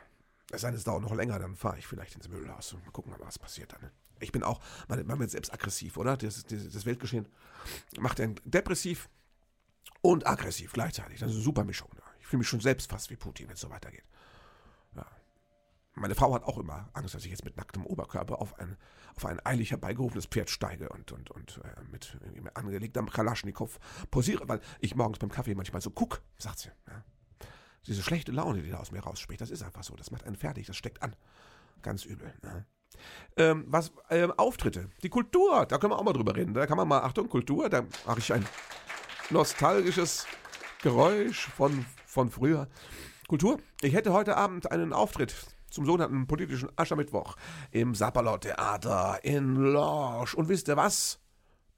Es 0.50 0.60
sei 0.60 0.68
denn, 0.68 0.76
es 0.76 0.84
dauert 0.84 1.02
noch 1.02 1.14
länger, 1.14 1.38
dann 1.38 1.56
fahre 1.56 1.78
ich 1.78 1.86
vielleicht 1.86 2.14
ins 2.14 2.28
Müllhaus 2.28 2.72
und 2.72 2.84
mal 2.84 2.92
gucken, 2.92 3.14
was 3.18 3.38
passiert 3.38 3.72
dann. 3.72 3.90
Ich 4.20 4.32
bin 4.32 4.42
auch, 4.42 4.60
man, 4.88 5.04
man 5.06 5.18
wird 5.18 5.30
selbst 5.30 5.52
aggressiv, 5.52 5.96
oder? 5.96 6.16
Das, 6.16 6.44
das, 6.44 6.70
das 6.70 6.86
Weltgeschehen 6.86 7.26
macht 7.98 8.20
einen 8.20 8.36
depressiv 8.44 9.08
und 10.02 10.26
aggressiv 10.26 10.72
gleichzeitig. 10.72 11.18
Das 11.18 11.30
ist 11.30 11.36
eine 11.36 11.44
super 11.44 11.64
Mischung. 11.64 11.90
Ich 12.20 12.26
fühle 12.26 12.38
mich 12.38 12.48
schon 12.48 12.60
selbst 12.60 12.90
fast 12.90 13.10
wie 13.10 13.16
Putin, 13.16 13.48
wenn 13.48 13.54
es 13.54 13.60
so 13.60 13.70
weitergeht. 13.70 14.04
Ja. 14.94 15.06
Meine 15.94 16.14
Frau 16.14 16.34
hat 16.34 16.44
auch 16.44 16.58
immer 16.58 16.88
Angst, 16.92 17.14
dass 17.14 17.24
ich 17.24 17.30
jetzt 17.30 17.44
mit 17.44 17.56
nacktem 17.56 17.84
Oberkörper 17.84 18.40
auf 18.40 18.58
ein, 18.58 18.76
auf 19.14 19.26
ein 19.26 19.44
eilig 19.44 19.70
herbeigerufenes 19.70 20.26
Pferd 20.26 20.50
steige 20.50 20.88
und, 20.88 21.12
und, 21.12 21.30
und 21.30 21.60
äh, 21.64 21.82
mit, 21.90 22.18
angelegtem 22.54 23.10
Kalaschnikow 23.10 23.78
posiere, 24.10 24.48
weil 24.48 24.60
ich 24.80 24.94
morgens 24.94 25.18
beim 25.18 25.30
Kaffee 25.30 25.54
manchmal 25.54 25.82
so 25.82 25.90
guck, 25.90 26.22
sagt 26.38 26.60
sie. 26.60 26.70
Ja. 26.88 27.04
Diese 27.86 28.02
schlechte 28.02 28.32
Laune, 28.32 28.62
die 28.62 28.70
da 28.70 28.78
aus 28.78 28.92
mir 28.92 29.00
rausspricht, 29.00 29.40
das 29.40 29.50
ist 29.50 29.62
einfach 29.62 29.82
so. 29.82 29.94
Das 29.96 30.10
macht 30.10 30.24
einen 30.24 30.36
fertig, 30.36 30.66
das 30.66 30.76
steckt 30.76 31.02
an. 31.02 31.14
Ganz 31.82 32.04
übel. 32.04 32.32
Ne? 32.42 32.66
Ähm, 33.36 33.64
was, 33.68 33.92
ähm, 34.10 34.32
Auftritte, 34.32 34.88
die 35.02 35.08
Kultur, 35.08 35.66
da 35.66 35.78
können 35.78 35.92
wir 35.92 35.98
auch 35.98 36.04
mal 36.04 36.12
drüber 36.12 36.34
reden. 36.34 36.54
Da 36.54 36.66
kann 36.66 36.76
man 36.76 36.88
mal, 36.88 37.00
Achtung, 37.00 37.28
Kultur, 37.28 37.68
da 37.68 37.82
mache 38.06 38.18
ich 38.18 38.32
ein 38.32 38.46
nostalgisches 39.30 40.26
Geräusch 40.82 41.48
von, 41.48 41.84
von 42.06 42.30
früher. 42.30 42.68
Kultur, 43.28 43.58
ich 43.82 43.94
hätte 43.94 44.12
heute 44.12 44.36
Abend 44.36 44.70
einen 44.70 44.92
Auftritt 44.92 45.34
zum 45.70 45.84
sogenannten 45.84 46.26
politischen 46.26 46.70
Aschermittwoch 46.76 47.36
im 47.70 47.94
Sapperlot-Theater 47.94 49.20
in 49.22 49.56
Lorsch. 49.56 50.34
Und 50.34 50.48
wisst 50.48 50.68
ihr 50.68 50.76
was? 50.76 51.20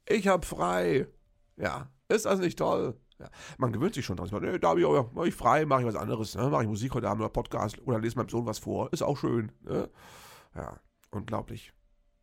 Ich 0.07 0.29
hab 0.29 0.45
frei. 0.45 1.09
Ja, 1.57 1.91
ist 2.09 2.27
das 2.27 2.39
nicht 2.39 2.59
toll? 2.59 2.99
Ja, 3.19 3.29
man 3.59 3.73
gewöhnt 3.73 3.95
sich 3.95 4.05
schon 4.05 4.17
dran. 4.17 4.29
Nee, 4.43 4.59
da 4.59 4.69
habe 4.69 4.81
ich, 4.81 4.87
mach 5.13 5.25
ich 5.25 5.35
frei, 5.35 5.67
mache 5.67 5.81
ich 5.81 5.87
was 5.87 5.97
anderes. 5.97 6.35
Ne? 6.37 6.49
Mache 6.51 6.63
ich 6.63 6.69
Musik 6.69 6.95
heute 6.95 7.09
Abend 7.09 7.23
oder 7.23 7.31
Podcast 7.31 7.81
oder 7.87 7.99
lese 7.99 8.17
meinem 8.17 8.29
Sohn 8.29 8.47
was 8.47 8.59
vor. 8.59 8.93
Ist 8.93 9.03
auch 9.03 9.19
schön. 9.19 9.51
Ne? 9.63 9.91
Ja, 10.55 10.79
unglaublich. 11.11 11.73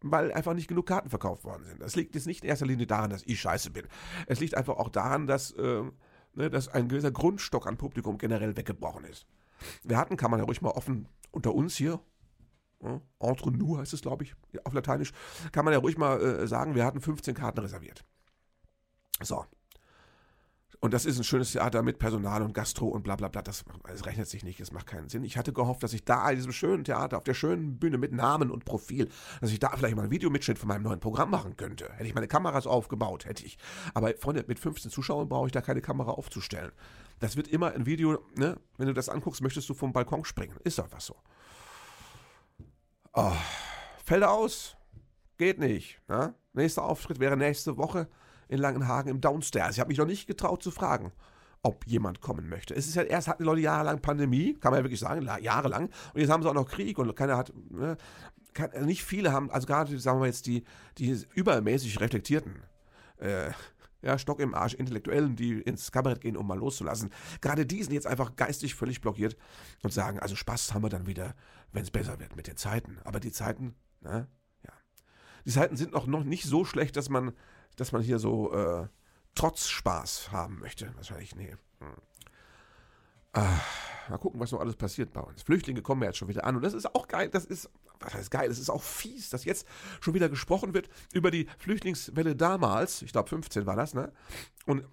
Weil 0.01 0.31
einfach 0.31 0.53
nicht 0.53 0.67
genug 0.67 0.85
Karten 0.85 1.09
verkauft 1.09 1.43
worden 1.43 1.65
sind. 1.65 1.81
Das 1.81 1.95
liegt 1.95 2.15
jetzt 2.15 2.27
nicht 2.27 2.43
in 2.43 2.49
erster 2.49 2.65
Linie 2.65 2.87
daran, 2.87 3.09
dass 3.09 3.23
ich 3.23 3.39
scheiße 3.39 3.71
bin. 3.71 3.87
Es 4.27 4.39
liegt 4.39 4.55
einfach 4.55 4.77
auch 4.77 4.89
daran, 4.89 5.27
dass, 5.27 5.51
äh, 5.51 5.83
ne, 6.33 6.49
dass 6.49 6.67
ein 6.69 6.87
gewisser 6.87 7.11
Grundstock 7.11 7.67
an 7.67 7.77
Publikum 7.77 8.17
generell 8.17 8.55
weggebrochen 8.55 9.03
ist. 9.05 9.25
Wir 9.83 9.97
hatten, 9.97 10.15
kann 10.15 10.31
man 10.31 10.39
ja 10.39 10.45
ruhig 10.45 10.61
mal 10.61 10.71
offen 10.71 11.07
unter 11.31 11.53
uns 11.53 11.75
hier, 11.75 11.99
ja, 12.83 13.01
entre 13.19 13.51
nous 13.51 13.77
heißt 13.79 13.93
es, 13.93 14.01
glaube 14.01 14.23
ich, 14.23 14.35
auf 14.63 14.73
Lateinisch, 14.73 15.11
kann 15.51 15.65
man 15.65 15.73
ja 15.73 15.79
ruhig 15.79 15.97
mal 15.97 16.21
äh, 16.21 16.47
sagen, 16.47 16.75
wir 16.75 16.85
hatten 16.85 17.01
15 17.01 17.33
Karten 17.33 17.59
reserviert. 17.59 18.05
So, 19.21 19.45
und 20.79 20.93
das 20.93 21.05
ist 21.05 21.17
ein 21.17 21.23
schönes 21.23 21.51
Theater 21.51 21.81
mit 21.81 21.99
Personal 21.99 22.41
und 22.41 22.53
Gastro 22.53 22.87
und 22.87 23.03
bla 23.03 23.15
bla 23.15 23.27
bla. 23.27 23.41
Das, 23.41 23.63
das 23.83 24.05
rechnet 24.05 24.27
sich 24.27 24.43
nicht, 24.43 24.59
das 24.59 24.71
macht 24.71 24.87
keinen 24.87 25.09
Sinn. 25.09 25.23
Ich 25.23 25.37
hatte 25.37 25.53
gehofft, 25.53 25.83
dass 25.83 25.93
ich 25.93 26.05
da 26.05 26.29
in 26.29 26.35
diesem 26.35 26.51
schönen 26.51 26.83
Theater, 26.83 27.17
auf 27.17 27.23
der 27.23 27.33
schönen 27.33 27.77
Bühne 27.79 27.97
mit 27.97 28.11
Namen 28.11 28.51
und 28.51 28.65
Profil, 28.65 29.09
dass 29.41 29.51
ich 29.51 29.59
da 29.59 29.69
vielleicht 29.75 29.95
mal 29.95 30.03
einen 30.03 30.11
Videomitschnitt 30.11 30.59
von 30.59 30.67
meinem 30.67 30.83
neuen 30.83 30.99
Programm 30.99 31.31
machen 31.31 31.57
könnte. 31.57 31.91
Hätte 31.93 32.07
ich 32.07 32.15
meine 32.15 32.27
Kameras 32.27 32.67
aufgebaut, 32.67 33.25
hätte 33.25 33.45
ich. 33.45 33.57
Aber 33.93 34.13
Freunde, 34.17 34.43
mit 34.47 34.59
15 34.59 34.91
Zuschauern 34.91 35.29
brauche 35.29 35.47
ich 35.47 35.51
da 35.51 35.61
keine 35.61 35.81
Kamera 35.81 36.11
aufzustellen. 36.11 36.71
Das 37.19 37.35
wird 37.35 37.47
immer 37.47 37.73
ein 37.73 37.85
Video, 37.85 38.19
ne? 38.35 38.57
Wenn 38.77 38.87
du 38.87 38.93
das 38.93 39.09
anguckst, 39.09 39.41
möchtest 39.41 39.69
du 39.69 39.73
vom 39.73 39.93
Balkon 39.93 40.25
springen. 40.25 40.57
Ist 40.63 40.79
einfach 40.79 41.01
so. 41.01 41.15
Oh, 43.13 43.31
fällt 44.03 44.23
aus. 44.23 44.75
Geht 45.37 45.59
nicht. 45.59 46.01
Ne? 46.07 46.33
Nächster 46.53 46.83
Auftritt 46.83 47.19
wäre 47.19 47.37
nächste 47.37 47.77
Woche 47.77 48.07
in 48.47 48.59
Langenhagen 48.59 49.09
im 49.09 49.21
Downstairs. 49.21 49.75
Ich 49.75 49.79
habe 49.79 49.89
mich 49.89 49.97
noch 49.97 50.05
nicht 50.05 50.27
getraut 50.27 50.63
zu 50.63 50.71
fragen, 50.71 51.11
ob 51.63 51.85
jemand 51.87 52.21
kommen 52.21 52.47
möchte. 52.47 52.75
Es 52.75 52.87
ist 52.87 52.95
ja 52.95 53.03
erst 53.03 53.27
hatten 53.27 53.43
die 53.43 53.47
Leute 53.47 53.61
jahrelang 53.61 54.01
Pandemie, 54.01 54.53
kann 54.53 54.71
man 54.71 54.79
ja 54.79 54.83
wirklich 54.83 54.99
sagen, 54.99 55.27
jahrelang. 55.41 55.89
Und 56.13 56.21
jetzt 56.21 56.29
haben 56.29 56.43
sie 56.43 56.49
auch 56.49 56.53
noch 56.53 56.69
Krieg 56.69 56.97
und 56.99 57.15
keiner 57.15 57.37
hat, 57.37 57.51
ne, 57.69 57.97
kann, 58.53 58.69
nicht 58.85 59.03
viele 59.03 59.31
haben, 59.31 59.49
also 59.51 59.67
gerade, 59.67 59.97
sagen 59.99 60.19
wir 60.19 60.27
jetzt, 60.27 60.45
die, 60.45 60.63
die 60.97 61.19
übermäßig 61.33 61.99
reflektierten, 61.99 62.63
äh, 63.17 63.51
ja, 64.01 64.19
Stock 64.19 64.39
im 64.39 64.53
Arsch, 64.53 64.75
Intellektuellen, 64.75 65.35
die 65.35 65.53
ins 65.53 65.91
Kabarett 65.91 66.21
gehen, 66.21 66.37
um 66.37 66.45
mal 66.45 66.57
loszulassen. 66.57 67.09
Gerade 67.41 67.65
die 67.65 67.81
sind 67.81 67.93
jetzt 67.93 68.05
einfach 68.05 68.35
geistig 68.35 68.75
völlig 68.75 69.01
blockiert 69.01 69.35
und 69.81 69.91
sagen, 69.91 70.19
also 70.19 70.35
Spaß 70.35 70.73
haben 70.73 70.83
wir 70.83 70.89
dann 70.89 71.07
wieder, 71.07 71.33
wenn 71.71 71.81
es 71.81 71.89
besser 71.89 72.19
wird 72.19 72.35
mit 72.35 72.45
den 72.45 72.57
Zeiten. 72.57 72.99
Aber 73.03 73.19
die 73.19 73.31
Zeiten, 73.31 73.73
ne, 74.01 74.27
ja. 74.63 74.73
Die 75.45 75.51
Zeiten 75.51 75.75
sind 75.75 75.93
noch, 75.93 76.05
noch 76.05 76.23
nicht 76.23 76.45
so 76.45 76.63
schlecht, 76.65 76.95
dass 76.95 77.09
man 77.09 77.33
dass 77.75 77.91
man 77.91 78.01
hier 78.01 78.19
so 78.19 78.53
äh, 78.53 78.87
trotz 79.35 79.67
Spaß 79.67 80.31
haben 80.31 80.59
möchte. 80.59 80.93
Wahrscheinlich, 80.95 81.35
nee. 81.35 81.55
Hm. 81.79 81.93
Ah, 83.33 83.59
mal 84.09 84.17
gucken, 84.17 84.39
was 84.39 84.51
noch 84.51 84.61
alles 84.61 84.77
passiert 84.77 85.11
bei 85.11 85.21
uns. 85.21 85.41
Flüchtlinge 85.43 85.81
kommen 85.81 86.01
ja 86.01 86.07
jetzt 86.07 86.17
schon 86.17 86.29
wieder 86.29 86.45
an. 86.45 86.55
Und 86.55 86.61
das 86.61 86.73
ist 86.73 86.95
auch 86.95 87.07
geil. 87.07 87.29
Das 87.29 87.43
ist, 87.43 87.69
was 87.99 88.13
heißt 88.13 88.31
geil? 88.31 88.47
Das 88.47 88.59
ist 88.59 88.69
auch 88.69 88.81
fies, 88.81 89.29
dass 89.29 89.43
jetzt 89.43 89.67
schon 89.99 90.13
wieder 90.13 90.29
gesprochen 90.29 90.73
wird 90.73 90.89
über 91.13 91.31
die 91.31 91.47
Flüchtlingswelle 91.59 92.35
damals. 92.35 93.01
Ich 93.01 93.11
glaube, 93.11 93.29
15 93.29 93.65
war 93.65 93.75
das, 93.75 93.93
ne? 93.93 94.13
Und 94.65 94.85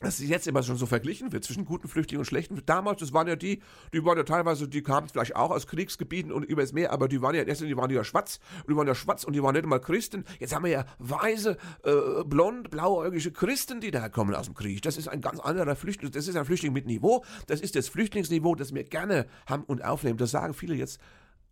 dass 0.00 0.18
es 0.18 0.28
jetzt 0.28 0.46
immer 0.46 0.62
schon 0.62 0.76
so 0.76 0.86
verglichen 0.86 1.30
wird 1.30 1.44
zwischen 1.44 1.66
guten 1.66 1.86
Flüchtlingen 1.86 2.20
und 2.20 2.24
schlechten. 2.24 2.60
Damals, 2.64 3.00
das 3.00 3.12
waren 3.12 3.28
ja 3.28 3.36
die, 3.36 3.62
die 3.92 4.02
waren 4.02 4.16
ja 4.16 4.24
teilweise, 4.24 4.66
die 4.66 4.82
kamen 4.82 5.08
vielleicht 5.08 5.36
auch 5.36 5.50
aus 5.50 5.66
Kriegsgebieten 5.66 6.32
und 6.32 6.42
übers 6.42 6.72
Meer, 6.72 6.90
aber 6.90 7.06
die 7.06 7.20
waren 7.20 7.34
ja 7.34 7.42
Linie, 7.42 7.66
die 7.66 7.76
waren 7.76 7.90
ja 7.90 8.02
schwarz 8.02 8.40
und 8.64 8.70
die 8.70 8.76
waren 8.76 8.86
ja 8.86 8.94
schwarz 8.94 9.24
und 9.24 9.34
die 9.34 9.42
waren 9.42 9.54
nicht 9.54 9.66
mal 9.66 9.78
Christen. 9.78 10.24
Jetzt 10.38 10.54
haben 10.54 10.64
wir 10.64 10.70
ja 10.70 10.86
weiße, 10.98 11.56
äh, 11.84 12.24
blond, 12.24 12.70
blauäugige 12.70 13.30
Christen, 13.30 13.82
die 13.82 13.90
da 13.90 14.08
kommen 14.08 14.34
aus 14.34 14.46
dem 14.46 14.54
Krieg. 14.54 14.80
Das 14.80 14.96
ist 14.96 15.06
ein 15.06 15.20
ganz 15.20 15.38
anderer 15.38 15.76
Flüchtling, 15.76 16.10
das 16.10 16.26
ist 16.26 16.36
ein 16.36 16.46
Flüchtling 16.46 16.72
mit 16.72 16.86
Niveau. 16.86 17.22
Das 17.46 17.60
ist 17.60 17.76
das 17.76 17.88
Flüchtlingsniveau, 17.88 18.54
das 18.54 18.74
wir 18.74 18.84
gerne 18.84 19.26
haben 19.46 19.64
und 19.64 19.84
aufnehmen. 19.84 20.16
Das 20.16 20.30
sagen 20.30 20.54
viele 20.54 20.74
jetzt 20.74 20.98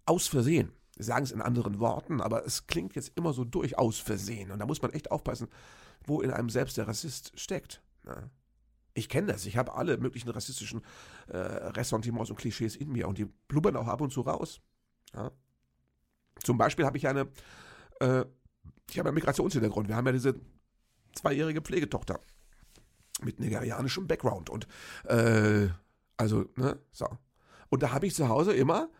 aus 0.07 0.27
Versehen. 0.27 0.73
Sagen 0.99 1.25
es 1.25 1.31
in 1.31 1.43
anderen 1.43 1.79
Worten, 1.79 2.21
aber 2.21 2.45
es 2.45 2.67
klingt 2.67 2.97
jetzt 2.97 3.13
immer 3.15 3.33
so 3.33 3.45
durchaus 3.45 4.01
versehen. 4.01 4.51
Und 4.51 4.59
da 4.59 4.67
muss 4.67 4.83
man 4.83 4.93
echt 4.93 5.13
aufpassen, 5.13 5.47
wo 6.07 6.23
in 6.23 6.33
einem 6.33 6.51
selbst 6.51 6.77
der 6.77 6.89
Rassist 6.89 7.39
steckt. 7.39 7.83
Ja. 8.05 8.31
Ich 8.95 9.09
kenne 9.09 9.33
das. 9.33 9.47
Ich 9.47 9.57
habe 9.57 9.75
alle 9.75 9.99
möglichen 9.99 10.29
rassistischen 10.31 10.83
äh, 11.29 11.37
Ressentiments 11.37 12.31
und 12.31 12.37
Klischees 12.37 12.77
in 12.77 12.91
mir 12.91 13.09
und 13.09 13.19
die 13.19 13.27
blubbern 13.49 13.77
auch 13.77 13.87
ab 13.87 14.01
und 14.01 14.13
zu 14.13 14.23
raus. 14.23 14.61
Ja. 15.15 15.31
Zum 16.43 16.59
Beispiel 16.59 16.85
habe 16.85 16.97
ich 16.97 17.07
eine, 17.07 17.29
äh, 18.01 18.25
ich 18.91 18.99
habe 18.99 19.09
einen 19.09 19.15
Migrationshintergrund. 19.15 19.89
Wir 19.89 19.97
haben 19.97 20.07
ja 20.07 20.13
diese 20.13 20.35
zweijährige 21.15 21.61
Pflegetochter 21.61 22.21
mit 23.23 23.41
nigerianischem 23.41 24.07
Background 24.07 24.51
und 24.51 24.69
äh, 25.05 25.69
also, 26.17 26.47
ne, 26.57 26.79
so. 26.93 27.07
Und 27.71 27.83
da 27.83 27.93
habe 27.93 28.07
ich 28.07 28.15
zu 28.15 28.29
Hause 28.29 28.53
immer, 28.53 28.91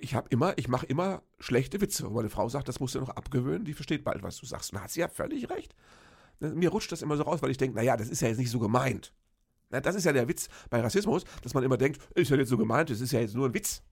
ich 0.00 0.14
habe 0.14 0.28
immer, 0.30 0.56
ich 0.58 0.68
mache 0.68 0.86
immer 0.86 1.22
schlechte 1.38 1.80
Witze. 1.80 2.06
Und 2.06 2.14
meine 2.14 2.30
Frau 2.30 2.48
sagt, 2.48 2.68
das 2.68 2.80
musst 2.80 2.94
du 2.94 3.00
noch 3.00 3.10
abgewöhnen, 3.10 3.64
die 3.64 3.74
versteht 3.74 4.04
bald, 4.04 4.22
was 4.22 4.38
du 4.38 4.46
sagst. 4.46 4.72
Und 4.72 4.78
da 4.78 4.84
hat 4.84 4.90
sie 4.90 5.00
ja 5.00 5.08
völlig 5.08 5.50
recht. 5.50 5.74
Mir 6.40 6.70
rutscht 6.70 6.92
das 6.92 7.02
immer 7.02 7.16
so 7.16 7.22
raus, 7.22 7.42
weil 7.42 7.50
ich 7.50 7.58
denke, 7.58 7.76
naja, 7.76 7.96
das 7.96 8.08
ist 8.08 8.20
ja 8.20 8.28
jetzt 8.28 8.38
nicht 8.38 8.50
so 8.50 8.58
gemeint. 8.58 9.12
Na, 9.70 9.80
das 9.80 9.94
ist 9.96 10.04
ja 10.04 10.12
der 10.12 10.28
Witz 10.28 10.48
bei 10.70 10.80
Rassismus, 10.80 11.24
dass 11.42 11.54
man 11.54 11.64
immer 11.64 11.76
denkt, 11.76 12.00
ist 12.14 12.30
ja 12.30 12.36
nicht 12.36 12.48
so 12.48 12.56
gemeint, 12.56 12.90
das 12.90 13.00
ist 13.00 13.12
ja 13.12 13.20
jetzt 13.20 13.34
nur 13.34 13.48
ein 13.48 13.54
Witz. 13.54 13.82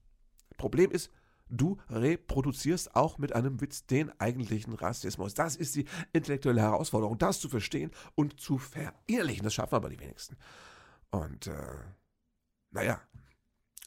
Problem 0.57 0.91
ist, 0.91 1.11
du 1.49 1.77
reproduzierst 1.89 2.95
auch 2.95 3.17
mit 3.17 3.33
einem 3.33 3.59
Witz 3.61 3.85
den 3.85 4.11
eigentlichen 4.19 4.73
Rassismus. 4.73 5.33
Das 5.33 5.55
ist 5.55 5.75
die 5.75 5.85
intellektuelle 6.13 6.61
Herausforderung, 6.61 7.17
das 7.17 7.39
zu 7.39 7.49
verstehen 7.49 7.91
und 8.15 8.39
zu 8.39 8.57
verinnerlichen. 8.57 9.43
Das 9.43 9.53
schaffen 9.53 9.75
aber 9.75 9.89
die 9.89 9.99
wenigsten. 9.99 10.37
Und 11.11 11.47
äh, 11.47 11.53
naja, 12.71 13.01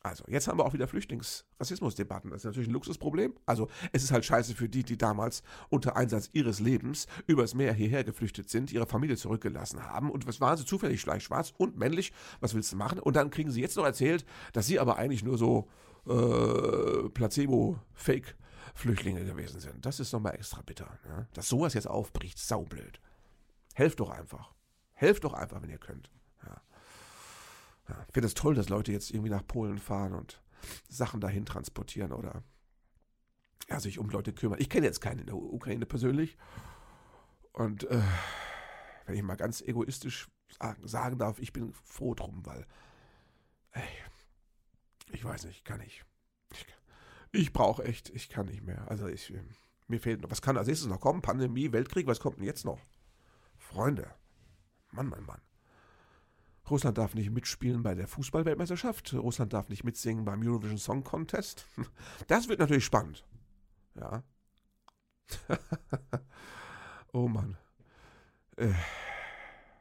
also, 0.08 0.24
jetzt 0.26 0.48
haben 0.48 0.58
wir 0.58 0.64
auch 0.64 0.72
wieder 0.72 0.88
Flüchtlingsrassismusdebatten. 0.88 2.30
Das 2.30 2.40
ist 2.40 2.44
natürlich 2.44 2.68
ein 2.68 2.72
Luxusproblem. 2.72 3.34
Also, 3.46 3.68
es 3.92 4.02
ist 4.02 4.10
halt 4.10 4.24
scheiße 4.24 4.54
für 4.54 4.68
die, 4.68 4.82
die 4.82 4.96
damals 4.96 5.42
unter 5.68 5.96
Einsatz 5.96 6.30
ihres 6.32 6.60
Lebens 6.60 7.06
übers 7.26 7.54
Meer 7.54 7.74
hierher 7.74 8.04
geflüchtet 8.04 8.48
sind, 8.48 8.72
ihre 8.72 8.86
Familie 8.86 9.16
zurückgelassen 9.16 9.84
haben. 9.84 10.10
Und 10.10 10.26
was 10.26 10.40
waren 10.40 10.56
sie 10.56 10.64
zufällig 10.64 11.02
gleich 11.02 11.24
schwarz 11.24 11.52
und 11.56 11.76
männlich? 11.76 12.12
Was 12.40 12.54
willst 12.54 12.72
du 12.72 12.76
machen? 12.76 12.98
Und 12.98 13.16
dann 13.16 13.30
kriegen 13.30 13.50
sie 13.50 13.60
jetzt 13.60 13.76
noch 13.76 13.84
erzählt, 13.84 14.24
dass 14.52 14.66
sie 14.66 14.80
aber 14.80 14.96
eigentlich 14.96 15.22
nur 15.22 15.36
so 15.36 15.68
äh, 16.06 17.08
Placebo-Fake-Flüchtlinge 17.10 19.24
gewesen 19.24 19.60
sind. 19.60 19.84
Das 19.84 20.00
ist 20.00 20.12
nochmal 20.12 20.34
extra 20.34 20.62
bitter. 20.62 20.98
Ne? 21.06 21.28
Dass 21.34 21.48
sowas 21.48 21.74
jetzt 21.74 21.86
aufbricht, 21.86 22.38
saublöd. 22.38 23.00
Helft 23.74 24.00
doch 24.00 24.10
einfach. 24.10 24.54
Helft 24.94 25.24
doch 25.24 25.34
einfach, 25.34 25.62
wenn 25.62 25.70
ihr 25.70 25.78
könnt. 25.78 26.10
Ja, 26.44 26.60
ich 28.06 28.14
finde 28.14 28.26
es 28.26 28.34
toll, 28.34 28.54
dass 28.54 28.68
Leute 28.68 28.92
jetzt 28.92 29.10
irgendwie 29.10 29.30
nach 29.30 29.46
Polen 29.46 29.78
fahren 29.78 30.14
und 30.14 30.42
Sachen 30.88 31.20
dahin 31.20 31.46
transportieren 31.46 32.12
oder 32.12 32.42
ja, 33.68 33.80
sich 33.80 33.98
um 33.98 34.08
Leute 34.10 34.32
kümmern. 34.32 34.60
Ich 34.60 34.70
kenne 34.70 34.86
jetzt 34.86 35.00
keinen 35.00 35.20
in 35.20 35.26
der 35.26 35.36
Ukraine 35.36 35.86
persönlich. 35.86 36.36
Und 37.52 37.84
äh, 37.84 38.02
wenn 39.06 39.14
ich 39.14 39.22
mal 39.22 39.36
ganz 39.36 39.60
egoistisch 39.60 40.28
sagen, 40.58 40.86
sagen, 40.86 41.18
darf, 41.18 41.38
ich 41.38 41.52
bin 41.52 41.72
froh 41.72 42.14
drum, 42.14 42.44
weil 42.46 42.66
ey, 43.72 43.82
ich 45.12 45.24
weiß 45.24 45.44
nicht, 45.44 45.64
kann 45.64 45.80
ich. 45.80 46.04
Ich, 46.50 46.66
ich 47.32 47.52
brauche 47.52 47.84
echt, 47.84 48.10
ich 48.10 48.28
kann 48.28 48.46
nicht 48.46 48.62
mehr. 48.62 48.88
Also 48.88 49.06
ich, 49.06 49.32
mir 49.86 50.00
fehlt 50.00 50.20
noch, 50.20 50.30
was 50.30 50.42
kann 50.42 50.56
als 50.56 50.66
nächstes 50.66 50.88
noch 50.88 51.00
kommen? 51.00 51.22
Pandemie, 51.22 51.72
Weltkrieg, 51.72 52.06
was 52.06 52.20
kommt 52.20 52.38
denn 52.38 52.44
jetzt 52.44 52.64
noch? 52.64 52.80
Freunde, 53.56 54.10
Mann, 54.92 55.08
Mann, 55.08 55.24
Mann. 55.24 55.40
Russland 56.70 56.98
darf 56.98 57.14
nicht 57.14 57.30
mitspielen 57.30 57.82
bei 57.82 57.94
der 57.94 58.08
Fußballweltmeisterschaft. 58.08 59.14
Russland 59.14 59.52
darf 59.52 59.68
nicht 59.68 59.84
mitsingen 59.84 60.24
beim 60.24 60.42
Eurovision 60.46 60.78
Song 60.78 61.04
Contest. 61.04 61.66
Das 62.26 62.48
wird 62.48 62.60
natürlich 62.60 62.84
spannend. 62.84 63.24
Ja. 63.94 64.22
oh 67.12 67.28
Mann. 67.28 67.56
Äh, 68.56 68.72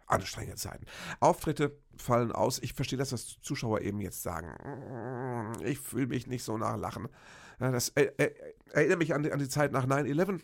anstrengende 0.07 0.57
Zeiten. 0.57 0.85
Auftritte 1.19 1.77
fallen 1.97 2.31
aus. 2.31 2.59
Ich 2.59 2.73
verstehe, 2.73 2.97
dass 2.97 3.09
das 3.09 3.39
Zuschauer 3.41 3.81
eben 3.81 3.99
jetzt 3.99 4.23
sagen. 4.23 5.55
Ich 5.63 5.79
fühle 5.79 6.07
mich 6.07 6.27
nicht 6.27 6.43
so 6.43 6.57
nach 6.57 6.77
Lachen. 6.77 7.07
Das 7.59 7.89
äh, 7.89 8.11
äh, 8.17 8.33
erinnert 8.71 8.99
mich 8.99 9.13
an 9.13 9.23
die, 9.23 9.31
an 9.31 9.39
die 9.39 9.49
Zeit 9.49 9.71
nach 9.71 9.85
9-11 9.85 10.41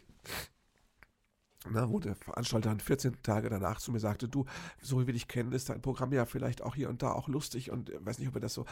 na, 1.69 1.89
wo 1.89 1.99
der 1.99 2.15
Veranstalter 2.15 2.69
dann 2.69 2.79
14 2.79 3.21
Tage 3.21 3.49
danach 3.49 3.79
zu 3.79 3.91
mir 3.91 3.99
sagte, 3.99 4.27
du, 4.27 4.45
so 4.81 5.01
wie 5.01 5.07
wir 5.07 5.13
dich 5.13 5.27
kennen, 5.27 5.51
ist 5.51 5.69
dein 5.69 5.81
Programm 5.81 6.11
ja 6.11 6.25
vielleicht 6.25 6.61
auch 6.61 6.75
hier 6.75 6.89
und 6.89 7.01
da 7.01 7.11
auch 7.11 7.27
lustig 7.27 7.71
und 7.71 7.89
äh, 7.89 8.05
weiß 8.05 8.19
nicht, 8.19 8.27
ob 8.27 8.35
wir 8.35 8.41
das 8.41 8.53
so, 8.53 8.65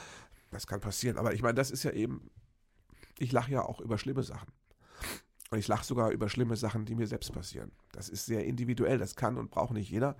das 0.52 0.68
kann 0.68 0.82
passieren. 0.82 1.18
Aber 1.18 1.34
ich 1.34 1.42
meine, 1.42 1.56
das 1.56 1.72
ist 1.72 1.84
ja 1.84 1.92
eben, 1.92 2.30
ich 3.18 3.32
lache 3.32 3.52
ja 3.52 3.64
auch 3.64 3.80
über 3.80 3.98
schlimme 3.98 4.24
Sachen. 4.24 4.50
Und 5.52 5.58
ich 5.58 5.68
lache 5.68 5.86
sogar 5.86 6.12
über 6.12 6.30
schlimme 6.30 6.56
Sachen, 6.56 6.86
die 6.86 6.96
mir 6.96 7.08
selbst 7.08 7.34
passieren. 7.34 7.72
Das 7.92 8.08
ist 8.08 8.26
sehr 8.26 8.46
individuell, 8.46 8.98
das 8.98 9.16
kann 9.16 9.38
und 9.38 9.52
braucht 9.52 9.74
nicht 9.74 9.90
jeder. 9.90 10.16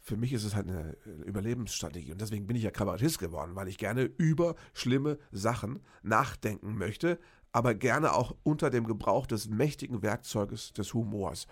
Für 0.00 0.16
mich 0.16 0.32
ist 0.32 0.44
es 0.44 0.54
halt 0.54 0.68
eine 0.68 0.96
Überlebensstrategie 1.24 2.12
und 2.12 2.20
deswegen 2.20 2.46
bin 2.46 2.56
ich 2.56 2.62
ja 2.62 2.70
Kabarettist 2.70 3.18
geworden, 3.18 3.56
weil 3.56 3.66
ich 3.66 3.78
gerne 3.78 4.02
über 4.02 4.54
schlimme 4.72 5.18
Sachen 5.32 5.80
nachdenken 6.02 6.76
möchte, 6.76 7.18
aber 7.56 7.74
gerne 7.74 8.12
auch 8.12 8.36
unter 8.42 8.68
dem 8.68 8.86
Gebrauch 8.86 9.26
des 9.26 9.48
mächtigen 9.48 10.02
Werkzeuges 10.02 10.74
des 10.74 10.92
Humors. 10.92 11.46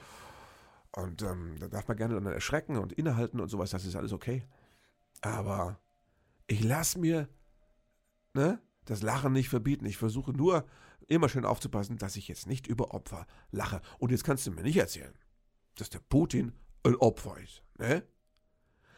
Und 0.93 1.23
ähm, 1.23 1.57
da 1.59 1.69
darf 1.69 1.89
man 1.89 1.97
gerne 1.97 2.13
dann 2.13 2.27
erschrecken 2.27 2.77
und 2.77 2.93
innehalten 2.93 3.41
und 3.41 3.49
sowas, 3.49 3.71
das 3.71 3.87
ist 3.87 3.97
alles 3.97 4.13
okay. 4.13 4.45
Aber 5.23 5.81
ich 6.47 6.63
lasse 6.63 6.99
mir 6.99 7.27
ne, 8.35 8.61
das 8.85 9.01
Lachen 9.01 9.33
nicht 9.33 9.49
verbieten. 9.49 9.87
Ich 9.87 9.97
versuche 9.97 10.33
nur 10.33 10.67
immer 11.07 11.31
schön 11.31 11.47
aufzupassen, 11.47 11.97
dass 11.97 12.17
ich 12.17 12.29
jetzt 12.29 12.47
nicht 12.47 12.67
über 12.67 12.93
Opfer 12.93 13.27
lache. 13.51 13.81
Und 13.99 14.11
jetzt 14.11 14.25
kannst 14.25 14.47
du 14.47 14.51
mir 14.51 14.63
nicht 14.63 14.77
erzählen, 14.77 15.15
dass 15.77 15.89
der 15.89 16.01
Putin 16.01 16.53
ein 16.83 16.97
Opfer 16.97 17.39
ist. 17.39 17.63
Ne? 17.79 18.07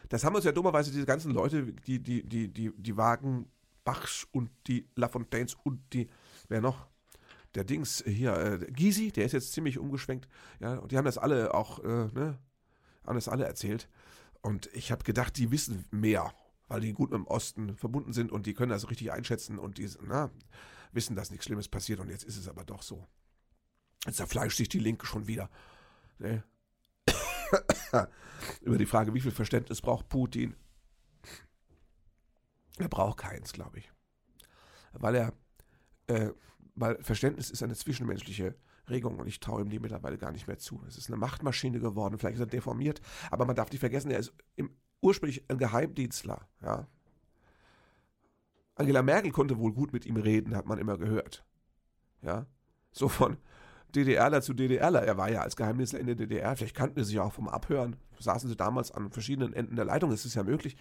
Das 0.09 0.25
haben 0.25 0.35
uns 0.35 0.43
ja 0.43 0.51
dummerweise 0.51 0.91
diese 0.91 1.05
ganzen 1.05 1.31
Leute, 1.31 1.71
die, 1.71 2.03
die, 2.03 2.27
die, 2.27 2.51
die, 2.51 2.73
die 2.75 2.97
Wagen 2.97 3.49
Bachs 3.85 4.27
und 4.33 4.51
die 4.67 4.89
Lafontaines 4.97 5.55
und 5.63 5.81
die, 5.93 6.09
wer 6.49 6.59
noch? 6.59 6.89
Der 7.57 7.63
Dings 7.63 8.03
hier, 8.05 8.37
äh, 8.37 8.71
Gysi, 8.71 9.11
der 9.11 9.25
ist 9.25 9.31
jetzt 9.31 9.51
ziemlich 9.51 9.79
umgeschwenkt. 9.79 10.27
Ja, 10.59 10.75
und 10.75 10.91
die 10.91 10.97
haben 10.97 11.05
das 11.05 11.17
alle 11.17 11.55
auch, 11.55 11.83
äh, 11.83 11.87
ne, 11.87 12.37
haben 13.03 13.15
das 13.15 13.27
alle 13.27 13.45
erzählt. 13.45 13.89
Und 14.41 14.69
ich 14.73 14.91
habe 14.91 15.03
gedacht, 15.03 15.35
die 15.37 15.49
wissen 15.49 15.85
mehr, 15.89 16.31
weil 16.67 16.81
die 16.81 16.93
gut 16.93 17.09
mit 17.09 17.17
dem 17.17 17.25
Osten 17.25 17.75
verbunden 17.75 18.13
sind 18.13 18.31
und 18.31 18.45
die 18.45 18.53
können 18.53 18.69
das 18.69 18.91
richtig 18.91 19.11
einschätzen 19.11 19.57
und 19.57 19.79
die 19.79 19.89
na, 20.05 20.29
wissen, 20.91 21.15
dass 21.15 21.31
nichts 21.31 21.47
Schlimmes 21.47 21.67
passiert. 21.67 21.99
Und 21.99 22.09
jetzt 22.09 22.23
ist 22.23 22.37
es 22.37 22.47
aber 22.47 22.63
doch 22.63 22.83
so. 22.83 23.07
Jetzt 24.05 24.17
zerfleischt 24.17 24.57
sich 24.57 24.69
die 24.69 24.79
Linke 24.79 25.07
schon 25.07 25.25
wieder. 25.25 25.49
Ne? 26.19 26.43
Über 28.61 28.77
die 28.77 28.85
Frage, 28.85 29.15
wie 29.15 29.21
viel 29.21 29.31
Verständnis 29.31 29.81
braucht 29.81 30.09
Putin? 30.09 30.55
Er 32.77 32.87
braucht 32.87 33.17
keins, 33.17 33.51
glaube 33.51 33.79
ich. 33.79 33.91
Weil 34.93 35.15
er 35.15 35.33
äh, 36.05 36.31
weil 36.77 37.01
Verständnis 37.03 37.49
ist 37.49 37.63
eine 37.63 37.75
zwischenmenschliche 37.75 38.55
Regung 38.89 39.19
und 39.19 39.27
ich 39.27 39.39
traue 39.39 39.61
ihm 39.61 39.69
die 39.69 39.79
mittlerweile 39.79 40.17
gar 40.17 40.31
nicht 40.31 40.47
mehr 40.47 40.57
zu. 40.57 40.81
Es 40.87 40.97
ist 40.97 41.09
eine 41.09 41.17
Machtmaschine 41.17 41.79
geworden, 41.79 42.17
vielleicht 42.17 42.35
ist 42.35 42.41
er 42.41 42.45
deformiert, 42.45 43.01
aber 43.31 43.45
man 43.45 43.55
darf 43.55 43.71
nicht 43.71 43.79
vergessen, 43.79 44.11
er 44.11 44.19
ist 44.19 44.33
im, 44.55 44.69
ursprünglich 45.01 45.43
ein 45.49 45.57
Geheimdienstler. 45.57 46.47
Ja. 46.61 46.87
Angela 48.75 49.01
Merkel 49.01 49.31
konnte 49.31 49.57
wohl 49.57 49.73
gut 49.73 49.91
mit 49.91 50.05
ihm 50.05 50.17
reden, 50.17 50.55
hat 50.55 50.67
man 50.67 50.77
immer 50.77 50.97
gehört. 50.97 51.43
Ja. 52.21 52.45
So 52.91 53.09
von 53.09 53.37
DDRler 53.95 54.41
zu 54.41 54.53
DDRler. 54.53 55.03
Er 55.03 55.17
war 55.17 55.29
ja 55.29 55.41
als 55.41 55.55
Geheimdienstler 55.55 55.99
in 55.99 56.07
der 56.07 56.15
DDR, 56.15 56.55
vielleicht 56.55 56.75
kannten 56.75 57.03
sie 57.03 57.11
sich 57.11 57.19
auch 57.19 57.33
vom 57.33 57.47
Abhören. 57.47 57.95
Saßen 58.19 58.49
sie 58.49 58.55
damals 58.55 58.91
an 58.91 59.11
verschiedenen 59.11 59.53
Enden 59.53 59.75
der 59.75 59.85
Leitung, 59.85 60.09
das 60.09 60.25
ist 60.25 60.35
ja 60.35 60.43
möglich. 60.43 60.75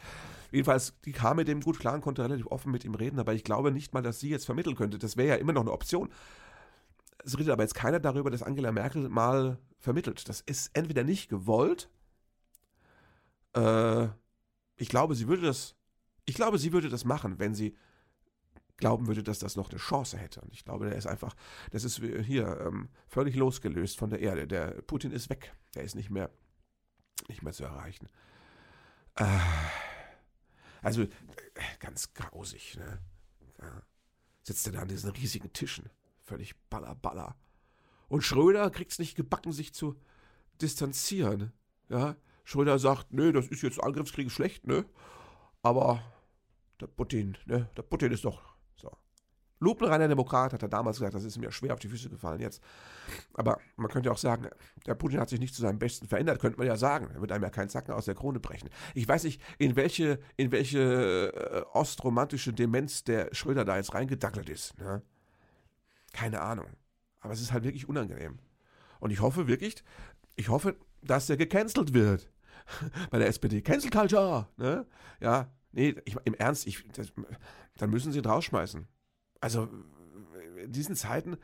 Jedenfalls, 0.51 0.95
die 1.05 1.13
kam 1.13 1.37
mit 1.37 1.49
dem 1.49 1.61
gut 1.61 1.79
klar 1.79 1.95
und 1.95 2.01
konnte 2.01 2.23
relativ 2.23 2.47
offen 2.47 2.73
mit 2.73 2.85
ihm 2.85 2.95
reden, 2.95 3.19
aber 3.19 3.35
ich 3.35 3.45
glaube 3.45 3.71
nicht 3.71 3.93
mal, 3.93 4.03
dass 4.03 4.21
sie 4.21 4.31
jetzt 4.31 4.47
vermitteln 4.47 4.77
könnte. 4.77 4.99
Das 4.99 5.17
wäre 5.17 5.29
ja 5.29 5.35
immer 5.37 5.53
noch 5.53 5.63
eine 5.63 5.73
Option. 5.73 6.11
Es 7.25 7.39
redet 7.39 7.53
aber 7.53 7.63
jetzt 7.63 7.75
keiner 7.75 8.01
darüber, 8.01 8.31
dass 8.31 8.43
Angela 8.43 8.73
Merkel 8.73 9.09
mal 9.09 9.59
vermittelt. 9.79 10.29
Das 10.29 10.41
ist 10.41 10.71
entweder 10.75 11.05
nicht 11.05 11.29
gewollt. 11.29 11.91
Äh, 13.55 14.09
ich 14.77 14.89
glaube, 14.89 15.15
sie 15.15 15.29
würde 15.29 15.43
das. 15.43 15.75
Ich 16.25 16.35
glaube, 16.35 16.59
sie 16.59 16.73
würde 16.73 16.89
das 16.89 17.05
machen, 17.05 17.39
wenn 17.39 17.55
sie 17.55 17.77
glauben 18.77 19.07
würde, 19.07 19.23
dass 19.23 19.39
das 19.39 19.57
noch 19.57 19.71
eine 19.71 19.79
Chance 19.79 20.19
hätte. 20.19 20.41
Und 20.41 20.53
ich 20.53 20.65
glaube, 20.65 20.87
der 20.87 20.97
ist 20.97 21.07
einfach, 21.07 21.35
das 21.71 21.85
ist 21.85 21.97
hier 21.99 22.61
ähm, 22.61 22.89
völlig 23.09 23.35
losgelöst 23.37 23.99
von 23.99 24.11
der 24.11 24.21
Erde. 24.21 24.47
Der 24.47 24.83
Putin 24.83 25.13
ist 25.13 25.31
weg. 25.31 25.55
Der 25.75 25.83
ist 25.83 25.95
nicht 25.95 26.11
mehr, 26.11 26.31
nicht 27.29 27.43
mehr 27.43 27.53
zu 27.53 27.65
erreichen. 27.65 28.09
Äh, 29.15 29.25
also 30.83 31.03
äh, 31.03 31.09
ganz 31.81 32.13
grausig, 32.15 32.77
ne? 32.77 33.01
Ja. 33.61 33.83
Sitzt 34.43 34.67
er 34.67 34.75
da 34.75 34.81
an 34.81 34.89
diesen 34.89 35.11
riesigen 35.11 35.53
Tischen. 35.53 35.91
Völlig 36.21 36.55
baller, 36.69 36.95
baller. 36.95 37.37
Und 38.09 38.23
Schröder 38.23 38.71
kriegt 38.71 38.93
es 38.93 38.99
nicht 38.99 39.17
gebacken, 39.17 39.53
sich 39.53 39.75
zu 39.75 39.99
distanzieren. 40.61 41.53
Ja, 41.89 42.17
Schröder 42.45 42.79
sagt, 42.79 43.13
nö, 43.13 43.33
das 43.33 43.49
ist 43.49 43.63
jetzt 43.63 43.83
Angriffskrieg 43.83 44.31
schlecht, 44.31 44.67
ne? 44.67 44.85
Aber 45.63 46.03
der 46.81 46.87
Putin, 46.87 47.37
ne? 47.47 47.69
Der 47.77 47.83
Putin 47.83 48.13
ist 48.13 48.25
doch 48.25 48.56
Lupenreiner 49.59 50.09
Demokrat 50.09 50.53
hat 50.53 50.63
er 50.63 50.69
damals 50.69 50.99
gesagt, 50.99 51.15
das 51.15 51.25
ist 51.25 51.39
mir 51.39 51.51
schwer 51.51 51.73
auf 51.73 51.81
die 51.81 51.89
Füße 51.89 52.11
gefallen 52.11 52.41
jetzt. 52.41 52.63
Aber 53.35 53.59
man 53.77 53.91
könnte 53.91 54.13
auch 54.13 54.19
sagen, 54.19 54.49
der 54.87 54.95
Putin 54.95 55.19
hat 55.21 55.31
sich 55.31 55.41
nicht 55.41 55.55
zu 55.55 55.63
seinem 55.63 55.79
Besten 55.79 56.07
verändert, 56.07 56.41
könnte 56.41 56.59
man 56.59 56.67
ja 56.67 56.77
sagen. 56.77 57.09
Er 57.15 57.21
wird 57.21 57.33
einem 57.33 57.45
ja 57.45 57.51
keinen 57.51 57.69
Zacken 57.69 57.95
aus 57.95 58.05
der 58.05 58.15
Krone 58.15 58.39
brechen. 58.39 58.69
Ich 58.95 59.09
weiß 59.09 59.25
nicht, 59.25 59.41
in 59.59 59.77
welche, 59.77 60.19
in 60.37 60.53
welche 60.53 60.79
äh, 60.79 61.63
ostromantische 61.73 62.53
Demenz 62.53 63.05
der 63.05 63.35
Schröder 63.35 63.65
da 63.65 63.77
jetzt 63.77 63.95
reingedackelt 63.95 64.49
ist. 64.51 64.79
Ne? 64.79 65.03
Keine 66.13 66.41
Ahnung. 66.41 66.67
Aber 67.21 67.33
es 67.33 67.41
ist 67.41 67.53
halt 67.53 67.65
wirklich 67.65 67.89
unangenehm. 67.89 68.39
Und 69.01 69.11
ich 69.11 69.21
hoffe 69.21 69.49
wirklich, 69.49 69.83
ich 70.37 70.49
hoffe, 70.49 70.77
dass 71.03 71.31
er 71.31 71.37
gecancelt 71.37 71.95
wird. 71.95 72.31
Bei 73.11 73.19
der 73.19 73.29
SPD. 73.29 73.63
Cancel 73.63 73.91
Culture! 73.91 74.49
Ne? 74.57 74.87
Ja, 75.21 75.51
nee, 75.73 75.95
ich, 76.05 76.17
im 76.25 76.35
Ernst, 76.35 76.67
ich, 76.67 76.87
das, 76.93 77.13
dann 77.77 77.91
müssen 77.91 78.13
sie 78.13 78.19
ihn 78.19 78.27
rausschmeißen. 78.27 78.87
Also, 79.41 79.69
in 80.63 80.73
diesen 80.73 80.97
Zeiten 80.97 81.37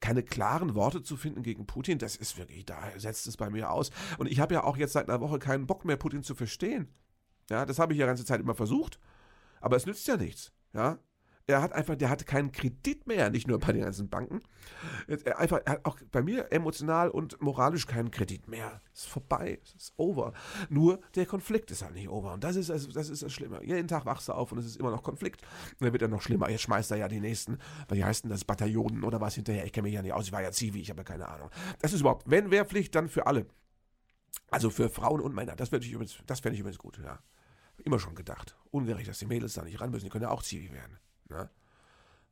keine 0.00 0.22
klaren 0.22 0.74
Worte 0.74 1.02
zu 1.02 1.16
finden 1.16 1.42
gegen 1.42 1.66
Putin, 1.66 1.98
das 1.98 2.16
ist 2.16 2.38
wirklich, 2.38 2.64
da 2.64 2.78
setzt 2.96 3.26
es 3.26 3.36
bei 3.36 3.50
mir 3.50 3.70
aus. 3.70 3.90
Und 4.18 4.30
ich 4.30 4.40
habe 4.40 4.54
ja 4.54 4.64
auch 4.64 4.76
jetzt 4.76 4.92
seit 4.92 5.08
einer 5.08 5.20
Woche 5.20 5.38
keinen 5.38 5.66
Bock 5.66 5.84
mehr, 5.84 5.96
Putin 5.96 6.22
zu 6.22 6.34
verstehen. 6.34 6.88
Ja, 7.50 7.66
das 7.66 7.78
habe 7.78 7.92
ich 7.92 7.98
ja 7.98 8.06
ganze 8.06 8.24
Zeit 8.24 8.40
immer 8.40 8.54
versucht. 8.54 8.98
Aber 9.60 9.76
es 9.76 9.86
nützt 9.86 10.06
ja 10.08 10.16
nichts. 10.16 10.52
Ja, 10.72 10.98
er 11.46 11.60
hat 11.60 11.72
einfach, 11.72 11.96
der 11.96 12.08
hatte 12.08 12.24
keinen 12.24 12.52
Kredit 12.52 13.06
mehr, 13.06 13.30
nicht 13.30 13.48
nur 13.48 13.58
bei 13.58 13.72
den 13.72 13.82
ganzen 13.82 14.08
Banken. 14.08 14.40
Er, 15.06 15.38
einfach, 15.38 15.60
er 15.64 15.72
hat 15.74 15.84
auch 15.84 15.98
bei 16.10 16.22
mir 16.22 16.52
emotional 16.52 17.10
und 17.10 17.40
moralisch 17.40 17.86
keinen 17.86 18.10
Kredit 18.10 18.48
mehr. 18.48 18.80
Ist 18.92 19.08
vorbei, 19.08 19.58
ist 19.76 19.92
over. 19.96 20.32
Nur 20.68 21.00
der 21.14 21.26
Konflikt 21.26 21.70
ist 21.70 21.82
halt 21.82 21.94
nicht 21.94 22.08
over. 22.08 22.32
Und 22.32 22.44
das 22.44 22.56
ist, 22.56 22.70
das 22.70 22.86
ist 22.86 23.22
das 23.22 23.32
Schlimme. 23.32 23.64
Jeden 23.64 23.88
Tag 23.88 24.06
wachst 24.06 24.28
du 24.28 24.32
auf 24.32 24.52
und 24.52 24.58
es 24.58 24.66
ist 24.66 24.76
immer 24.76 24.90
noch 24.90 25.02
Konflikt. 25.02 25.42
Und 25.72 25.82
dann 25.82 25.92
wird 25.92 26.02
er 26.02 26.08
noch 26.08 26.22
schlimmer. 26.22 26.48
Jetzt 26.48 26.62
schmeißt 26.62 26.90
er 26.92 26.98
ja 26.98 27.08
die 27.08 27.20
nächsten, 27.20 27.58
weil 27.88 27.98
die 27.98 28.04
heißen 28.04 28.30
das 28.30 28.44
Bataillonen 28.44 29.02
oder 29.02 29.20
was 29.20 29.34
hinterher. 29.34 29.64
Ich 29.64 29.72
kenne 29.72 29.88
mich 29.88 29.94
ja 29.94 30.02
nicht 30.02 30.12
aus, 30.12 30.26
ich 30.26 30.32
war 30.32 30.42
ja 30.42 30.52
Zivi, 30.52 30.80
ich 30.80 30.90
habe 30.90 31.00
ja 31.00 31.04
keine 31.04 31.28
Ahnung. 31.28 31.50
Das 31.80 31.92
ist 31.92 32.00
überhaupt, 32.00 32.30
wenn 32.30 32.50
Wehrpflicht, 32.50 32.94
dann 32.94 33.08
für 33.08 33.26
alle. 33.26 33.46
Also 34.50 34.70
für 34.70 34.88
Frauen 34.88 35.20
und 35.20 35.34
Männer. 35.34 35.56
Das, 35.56 35.70
das 35.70 36.40
fände 36.40 36.54
ich 36.54 36.60
übrigens 36.60 36.78
gut, 36.78 36.98
ja. 37.02 37.18
Immer 37.84 37.98
schon 37.98 38.14
gedacht. 38.14 38.56
Ungerecht, 38.70 39.08
dass 39.08 39.18
die 39.18 39.26
Mädels 39.26 39.54
da 39.54 39.62
nicht 39.62 39.80
ran 39.80 39.90
müssen. 39.90 40.04
Die 40.04 40.10
können 40.10 40.24
ja 40.24 40.30
auch 40.30 40.42
Zivi 40.42 40.72
werden. 40.72 40.98
Ne? 41.32 41.50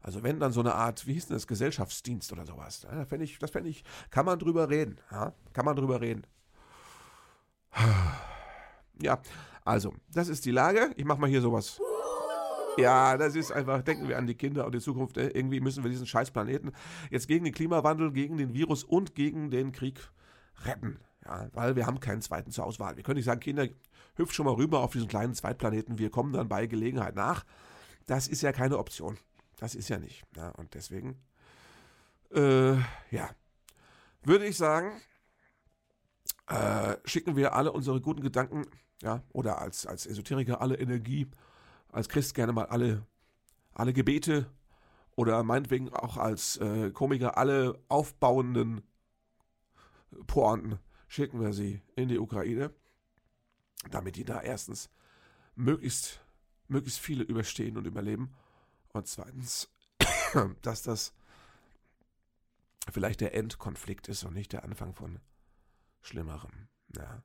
Also 0.02 0.22
wenn 0.22 0.40
dann 0.40 0.52
so 0.52 0.60
eine 0.60 0.74
Art, 0.74 1.06
wie 1.06 1.12
hieß 1.14 1.26
denn 1.26 1.36
das, 1.36 1.46
Gesellschaftsdienst 1.46 2.32
oder 2.32 2.46
sowas. 2.46 2.86
Ja, 2.90 3.04
das 3.04 3.20
ich, 3.20 3.38
das 3.38 3.50
fände 3.50 3.68
ich, 3.68 3.84
kann 4.10 4.24
man 4.24 4.38
drüber 4.38 4.70
reden. 4.70 4.98
Ja? 5.10 5.32
Kann 5.52 5.64
man 5.64 5.76
drüber 5.76 6.00
reden. 6.00 6.26
Ja, 9.02 9.18
also, 9.64 9.94
das 10.12 10.28
ist 10.28 10.44
die 10.44 10.50
Lage. 10.50 10.90
Ich 10.94 11.06
mache 11.06 11.18
mal 11.18 11.30
hier 11.30 11.40
sowas. 11.40 11.80
Ja, 12.76 13.16
das 13.16 13.34
ist 13.34 13.50
einfach, 13.50 13.82
denken 13.82 14.08
wir 14.08 14.18
an 14.18 14.26
die 14.26 14.34
Kinder 14.34 14.66
und 14.66 14.74
die 14.74 14.80
Zukunft. 14.80 15.16
Ne? 15.16 15.30
Irgendwie 15.30 15.60
müssen 15.60 15.82
wir 15.82 15.90
diesen 15.90 16.06
scheiß 16.06 16.30
Planeten 16.30 16.72
jetzt 17.10 17.26
gegen 17.26 17.44
den 17.44 17.54
Klimawandel, 17.54 18.12
gegen 18.12 18.36
den 18.36 18.52
Virus 18.52 18.84
und 18.84 19.14
gegen 19.14 19.50
den 19.50 19.72
Krieg 19.72 20.00
retten. 20.64 21.00
Ja, 21.24 21.48
weil 21.52 21.76
wir 21.76 21.86
haben 21.86 22.00
keinen 22.00 22.22
zweiten 22.22 22.50
zur 22.50 22.64
Auswahl. 22.64 22.96
Wir 22.96 23.02
können 23.02 23.16
nicht 23.16 23.26
sagen, 23.26 23.40
Kinder, 23.40 23.68
hüpft 24.16 24.34
schon 24.34 24.46
mal 24.46 24.54
rüber 24.54 24.80
auf 24.80 24.92
diesen 24.92 25.08
kleinen 25.08 25.34
Zweitplaneten, 25.34 25.98
wir 25.98 26.10
kommen 26.10 26.32
dann 26.32 26.48
bei 26.48 26.66
Gelegenheit 26.66 27.14
nach. 27.14 27.44
Das 28.10 28.26
ist 28.26 28.42
ja 28.42 28.50
keine 28.50 28.76
Option. 28.76 29.18
Das 29.56 29.76
ist 29.76 29.88
ja 29.88 30.00
nicht. 30.00 30.24
Ja, 30.34 30.48
und 30.48 30.74
deswegen, 30.74 31.22
äh, 32.32 32.72
ja, 33.12 33.30
würde 34.24 34.46
ich 34.46 34.56
sagen, 34.56 35.00
äh, 36.48 36.96
schicken 37.04 37.36
wir 37.36 37.54
alle 37.54 37.70
unsere 37.70 38.00
guten 38.00 38.20
Gedanken, 38.20 38.66
ja, 39.00 39.22
oder 39.32 39.60
als, 39.60 39.86
als 39.86 40.06
Esoteriker 40.06 40.60
alle 40.60 40.76
Energie, 40.76 41.28
als 41.92 42.08
Christ 42.08 42.34
gerne 42.34 42.52
mal 42.52 42.64
alle, 42.64 43.06
alle 43.74 43.92
Gebete 43.92 44.50
oder 45.14 45.44
meinetwegen 45.44 45.90
auch 45.90 46.16
als 46.16 46.56
äh, 46.56 46.90
Komiker 46.90 47.38
alle 47.38 47.78
aufbauenden 47.86 48.82
Pointen 50.26 50.80
schicken 51.06 51.40
wir 51.40 51.52
sie 51.52 51.80
in 51.94 52.08
die 52.08 52.18
Ukraine, 52.18 52.74
damit 53.92 54.16
die 54.16 54.24
da 54.24 54.40
erstens 54.40 54.90
möglichst 55.54 56.20
möglichst 56.70 57.00
viele 57.00 57.24
überstehen 57.24 57.76
und 57.76 57.86
überleben. 57.86 58.34
Und 58.92 59.06
zweitens, 59.06 59.70
dass 60.62 60.82
das 60.82 61.14
vielleicht 62.90 63.20
der 63.20 63.34
Endkonflikt 63.34 64.08
ist 64.08 64.24
und 64.24 64.34
nicht 64.34 64.52
der 64.52 64.64
Anfang 64.64 64.94
von 64.94 65.20
Schlimmerem. 66.00 66.68
Ja. 66.96 67.22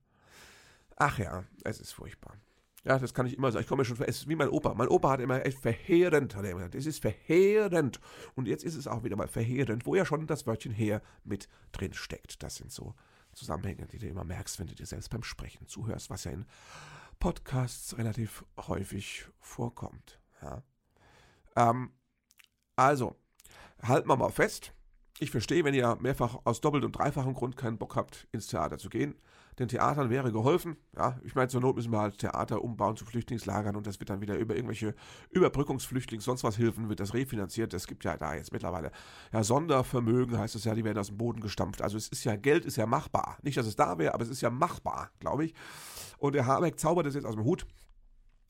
Ach 0.97 1.17
ja, 1.17 1.43
es 1.63 1.79
ist 1.79 1.93
furchtbar. 1.93 2.37
Ja, 2.83 2.99
das 2.99 3.15
kann 3.15 3.25
ich 3.25 3.35
immer 3.35 3.51
sagen. 3.51 3.63
Ich 3.63 3.67
komme 3.67 3.81
mir 3.81 3.85
schon, 3.85 3.99
es 4.03 4.17
ist 4.17 4.29
wie 4.29 4.35
mein 4.35 4.49
Opa. 4.49 4.75
Mein 4.75 4.87
Opa 4.87 5.09
hat 5.09 5.19
immer 5.19 5.43
echt 5.43 5.57
verheerend, 5.57 6.35
hat 6.35 6.43
er 6.43 6.51
immer 6.51 6.59
gesagt. 6.59 6.75
Es 6.75 6.85
ist 6.85 7.01
verheerend. 7.01 7.99
Und 8.35 8.47
jetzt 8.47 8.63
ist 8.63 8.75
es 8.75 8.87
auch 8.87 9.03
wieder 9.03 9.15
mal 9.15 9.27
verheerend, 9.27 9.87
wo 9.87 9.95
ja 9.95 10.05
schon 10.05 10.27
das 10.27 10.45
Wörtchen 10.45 10.71
her 10.71 11.01
mit 11.23 11.49
drin 11.71 11.93
steckt. 11.93 12.43
Das 12.43 12.57
sind 12.57 12.71
so 12.71 12.93
Zusammenhänge, 13.33 13.87
die 13.87 13.97
du 13.97 14.07
immer 14.07 14.23
merkst, 14.23 14.59
wenn 14.59 14.67
du 14.67 14.75
dir 14.75 14.85
selbst 14.85 15.09
beim 15.09 15.23
Sprechen 15.23 15.67
zuhörst, 15.67 16.11
was 16.11 16.25
ja 16.25 16.31
in 16.31 16.45
Podcasts 17.19 17.97
relativ 17.97 18.45
häufig 18.57 19.27
vorkommt. 19.39 20.19
Ja. 20.41 20.63
Ähm, 21.55 21.91
also, 22.75 23.15
halten 23.81 24.09
wir 24.09 24.17
mal 24.17 24.31
fest. 24.31 24.73
Ich 25.19 25.31
verstehe, 25.31 25.63
wenn 25.63 25.73
ihr 25.73 25.97
mehrfach 26.01 26.39
aus 26.43 26.61
doppelt 26.61 26.83
und 26.83 26.91
dreifachem 26.91 27.33
Grund 27.33 27.55
keinen 27.55 27.77
Bock 27.77 27.95
habt, 27.95 28.27
ins 28.31 28.47
Theater 28.47 28.77
zu 28.77 28.89
gehen. 28.89 29.15
Den 29.59 29.69
Theatern 29.69 30.09
wäre 30.09 30.31
geholfen. 30.31 30.75
Ja, 30.95 31.17
ich 31.23 31.33
meine, 31.33 31.47
zur 31.47 31.61
Not 31.61 31.75
müssen 31.75 31.91
wir 31.91 31.99
halt 31.99 32.17
Theater 32.17 32.61
umbauen 32.61 32.97
zu 32.97 33.05
Flüchtlingslagern 33.05 33.75
und 33.75 33.87
das 33.87 33.99
wird 33.99 34.09
dann 34.09 34.21
wieder 34.21 34.37
über 34.37 34.55
irgendwelche 34.55 34.95
Überbrückungsflüchtlings, 35.31 36.25
sonst 36.25 36.43
was 36.43 36.57
Hilfen, 36.57 36.89
wird 36.89 36.99
das 36.99 37.13
refinanziert. 37.13 37.73
Es 37.73 37.87
gibt 37.87 38.03
ja 38.03 38.17
da 38.17 38.35
jetzt 38.35 38.51
mittlerweile 38.51 38.91
ja 39.31 39.43
Sondervermögen, 39.43 40.37
heißt 40.37 40.55
es 40.55 40.65
ja, 40.65 40.75
die 40.75 40.83
werden 40.83 40.97
aus 40.97 41.07
dem 41.07 41.17
Boden 41.17 41.39
gestampft. 41.39 41.81
Also 41.81 41.95
es 41.95 42.09
ist 42.09 42.25
ja, 42.25 42.35
Geld 42.35 42.65
ist 42.65 42.75
ja 42.75 42.85
machbar. 42.85 43.37
Nicht, 43.43 43.57
dass 43.57 43.65
es 43.65 43.75
da 43.75 43.97
wäre, 43.97 44.13
aber 44.13 44.23
es 44.23 44.29
ist 44.29 44.41
ja 44.41 44.49
machbar, 44.49 45.11
glaube 45.19 45.45
ich. 45.45 45.53
Und 46.17 46.35
der 46.35 46.45
Habeck 46.45 46.79
zaubert 46.79 47.05
das 47.05 47.15
jetzt 47.15 47.25
aus 47.25 47.35
dem 47.35 47.45
Hut. 47.45 47.65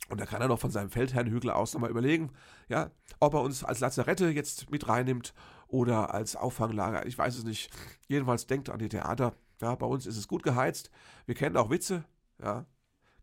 Und 0.10 0.22
da 0.22 0.26
kann 0.26 0.42
er 0.42 0.48
noch 0.48 0.60
von 0.60 0.72
seinem 0.72 0.90
Feldherrnhügel 0.90 1.50
aus 1.50 1.74
nochmal 1.74 1.90
überlegen, 1.90 2.32
ja, 2.70 2.92
ob 3.20 3.34
er 3.34 3.42
uns 3.42 3.64
als 3.64 3.80
Lazarette 3.80 4.30
jetzt 4.30 4.70
mit 4.70 4.88
reinnimmt 4.88 5.34
oder 5.68 6.14
als 6.14 6.36
Auffanglager. 6.36 7.06
Ich 7.08 7.18
weiß 7.18 7.38
es 7.38 7.44
nicht. 7.44 7.72
Jedenfalls 8.08 8.46
denkt 8.46 8.70
an 8.70 8.80
die 8.80 8.90
Theater. 8.90 9.34
Ja, 9.62 9.76
bei 9.76 9.86
uns 9.86 10.06
ist 10.06 10.18
es 10.18 10.28
gut 10.28 10.44
geheizt. 10.44 10.90
Wir 11.26 11.36
kennen 11.36 11.58
auch 11.58 11.70
Witze. 11.70 12.04
Ja, 12.42 12.66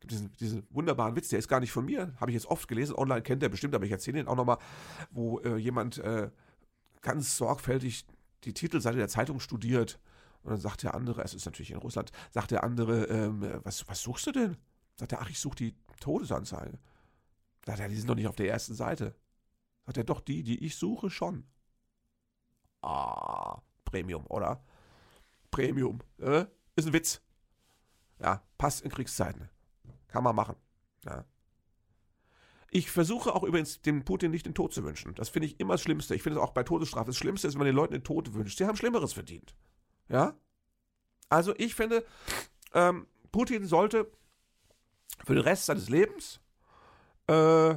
gibt 0.03 0.13
diesen, 0.13 0.33
diesen 0.33 0.67
wunderbaren 0.71 1.17
Witz, 1.17 1.29
der 1.29 1.39
ist 1.39 1.49
gar 1.49 1.61
nicht 1.61 1.73
von 1.73 1.85
mir. 1.85 2.13
Habe 2.21 2.31
ich 2.31 2.35
jetzt 2.35 2.47
oft 2.47 2.69
gelesen. 2.69 2.95
Online 2.97 3.23
kennt 3.23 3.43
er 3.43 3.49
bestimmt, 3.49 3.75
aber 3.75 3.85
ich 3.85 3.93
erzähle 3.93 4.21
ihn 4.21 4.27
auch 4.27 4.37
nochmal, 4.37 4.59
wo 5.11 5.39
äh, 5.41 5.57
jemand 5.57 5.99
äh, 5.99 6.31
ganz 7.01 7.37
sorgfältig 7.37 8.07
die 8.45 8.53
Titelseite 8.53 8.99
der 8.99 9.09
Zeitung 9.09 9.41
studiert. 9.41 10.01
Und 10.43 10.51
dann 10.51 10.61
sagt 10.61 10.83
der 10.83 10.95
andere, 10.95 11.23
es 11.23 11.35
ist 11.35 11.47
natürlich 11.47 11.71
in 11.71 11.79
Russland, 11.79 12.11
sagt 12.33 12.51
der 12.51 12.65
andere, 12.65 13.05
ähm, 13.05 13.61
was, 13.63 13.89
was 13.89 14.03
suchst 14.03 14.27
du 14.27 14.33
denn? 14.33 14.57
Sagt 14.97 15.13
er, 15.13 15.23
ach, 15.23 15.31
ich 15.31 15.39
suche 15.39 15.57
die 15.57 15.77
Todesanzeige. 16.01 16.79
Sagt 17.65 17.79
er, 17.79 17.89
die 17.89 17.97
sind 17.97 18.11
doch 18.11 18.17
nicht 18.17 18.27
auf 18.27 18.37
der 18.37 18.49
ersten 18.49 18.75
Seite. 18.75 19.15
Sagt 19.87 19.99
er, 19.99 20.05
doch, 20.05 20.21
die, 20.21 20.43
die 20.43 20.65
ich 20.65 20.75
suche, 20.75 21.11
schon. 21.11 21.45
Ah, 22.83 23.61
Premium, 23.85 24.27
oder? 24.27 24.65
Premium. 25.53 26.01
Äh? 26.19 26.47
Ist 26.75 26.89
ein 26.89 26.93
Witz. 26.93 27.23
Ja, 28.19 28.43
passt 28.59 28.81
in 28.83 28.91
Kriegszeiten. 28.91 29.49
Kann 30.09 30.25
man 30.25 30.35
machen. 30.35 30.57
Ja. 31.05 31.25
Ich 32.71 32.91
versuche 32.91 33.35
auch 33.35 33.45
übrigens 33.45 33.83
dem 33.83 34.05
Putin 34.05 34.31
nicht 34.31 34.47
den 34.47 34.55
Tod 34.55 34.73
zu 34.73 34.83
wünschen. 34.83 35.15
Das 35.15 35.29
finde 35.29 35.47
ich 35.47 35.61
immer 35.61 35.75
das 35.75 35.83
Schlimmste. 35.83 36.15
Ich 36.15 36.23
finde 36.23 36.39
es 36.39 36.45
auch 36.45 36.53
bei 36.53 36.63
Todesstrafe. 36.63 37.07
Das 37.07 37.19
Schlimmste 37.19 37.47
ist, 37.47 37.55
wenn 37.55 37.61
man 37.61 37.67
den 37.67 37.77
Leuten 37.77 37.93
den 37.93 38.03
Tod 38.03 38.33
wünscht. 38.35 38.59
Sie 38.59 38.65
haben 38.65 38.77
Schlimmeres 38.77 39.13
verdient. 39.13 39.55
Ja? 40.09 40.35
Also 41.29 41.55
ich 41.57 41.75
finde, 41.75 42.05
ähm, 42.73 43.07
Putin 43.31 43.67
sollte 43.67 44.11
für 45.25 45.35
den 45.35 45.45
Rest 45.45 45.67
seines 45.67 45.89
Lebens 45.89 46.41
äh, 47.29 47.75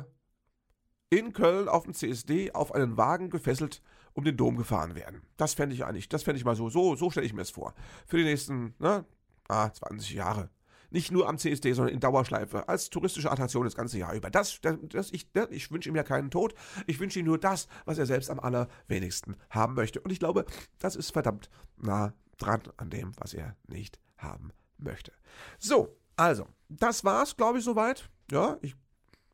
in 1.09 1.33
Köln 1.33 1.67
auf 1.67 1.83
dem 1.83 1.93
CSD 1.93 2.53
auf 2.53 2.73
einen 2.73 2.95
Wagen 2.97 3.29
gefesselt 3.29 3.81
um 4.15 4.23
den 4.23 4.38
Dom 4.38 4.58
gefahren 4.58 4.95
werden. 4.95 5.21
Das 5.38 5.54
fände 5.54 5.75
ich 5.75 5.86
eigentlich, 5.86 6.10
das 6.10 6.23
fände 6.23 6.39
ich 6.39 6.45
mal 6.45 6.56
so, 6.56 6.69
so, 6.69 6.95
so 6.95 7.12
stelle 7.12 7.25
ich 7.25 7.34
mir 7.34 7.41
es 7.41 7.51
vor. 7.51 7.75
Für 8.08 8.17
die 8.17 8.23
nächsten, 8.23 8.73
ne, 8.80 9.06
ah, 9.47 9.71
20 9.71 10.13
Jahre. 10.13 10.49
Nicht 10.89 11.12
nur 11.12 11.28
am 11.28 11.38
CSD, 11.38 11.73
sondern 11.73 11.93
in 11.93 11.99
Dauerschleife, 11.99 12.69
als 12.69 12.89
touristische 12.89 13.30
Attraktion 13.30 13.65
das 13.65 13.75
ganze 13.75 13.97
Jahr 13.97 14.13
über. 14.13 14.30
Das, 14.30 14.62
das, 14.62 14.78
das 14.84 15.12
ich, 15.12 15.32
das, 15.34 15.49
ich 15.51 15.69
wünsche 15.69 15.89
ihm 15.89 15.95
ja 15.95 16.04
keinen 16.04 16.32
Tod. 16.32 16.56
Ich 16.88 16.99
wünsche 16.99 17.19
ihm 17.19 17.25
nur 17.25 17.38
das, 17.38 17.67
was 17.84 17.97
er 17.97 18.06
selbst 18.06 18.30
am 18.30 18.39
allerwenigsten 18.39 19.36
haben 19.49 19.73
möchte. 19.73 19.99
Und 19.99 20.12
ich 20.12 20.19
glaube, 20.19 20.45
das 20.80 20.95
ist 20.95 21.12
verdammt 21.12 21.49
nah 21.75 22.13
dran 22.38 22.62
an 22.78 22.89
dem, 22.89 23.12
was 23.17 23.34
er 23.34 23.58
nicht 23.67 23.99
haben 24.17 24.51
möchte. 24.78 25.12
So, 25.60 25.97
Also, 26.15 26.47
das 26.69 27.04
war's, 27.04 27.36
glaube 27.36 27.60
ich, 27.60 27.65
soweit. 27.65 28.10
Ja, 28.32 28.58
ich 28.62 28.75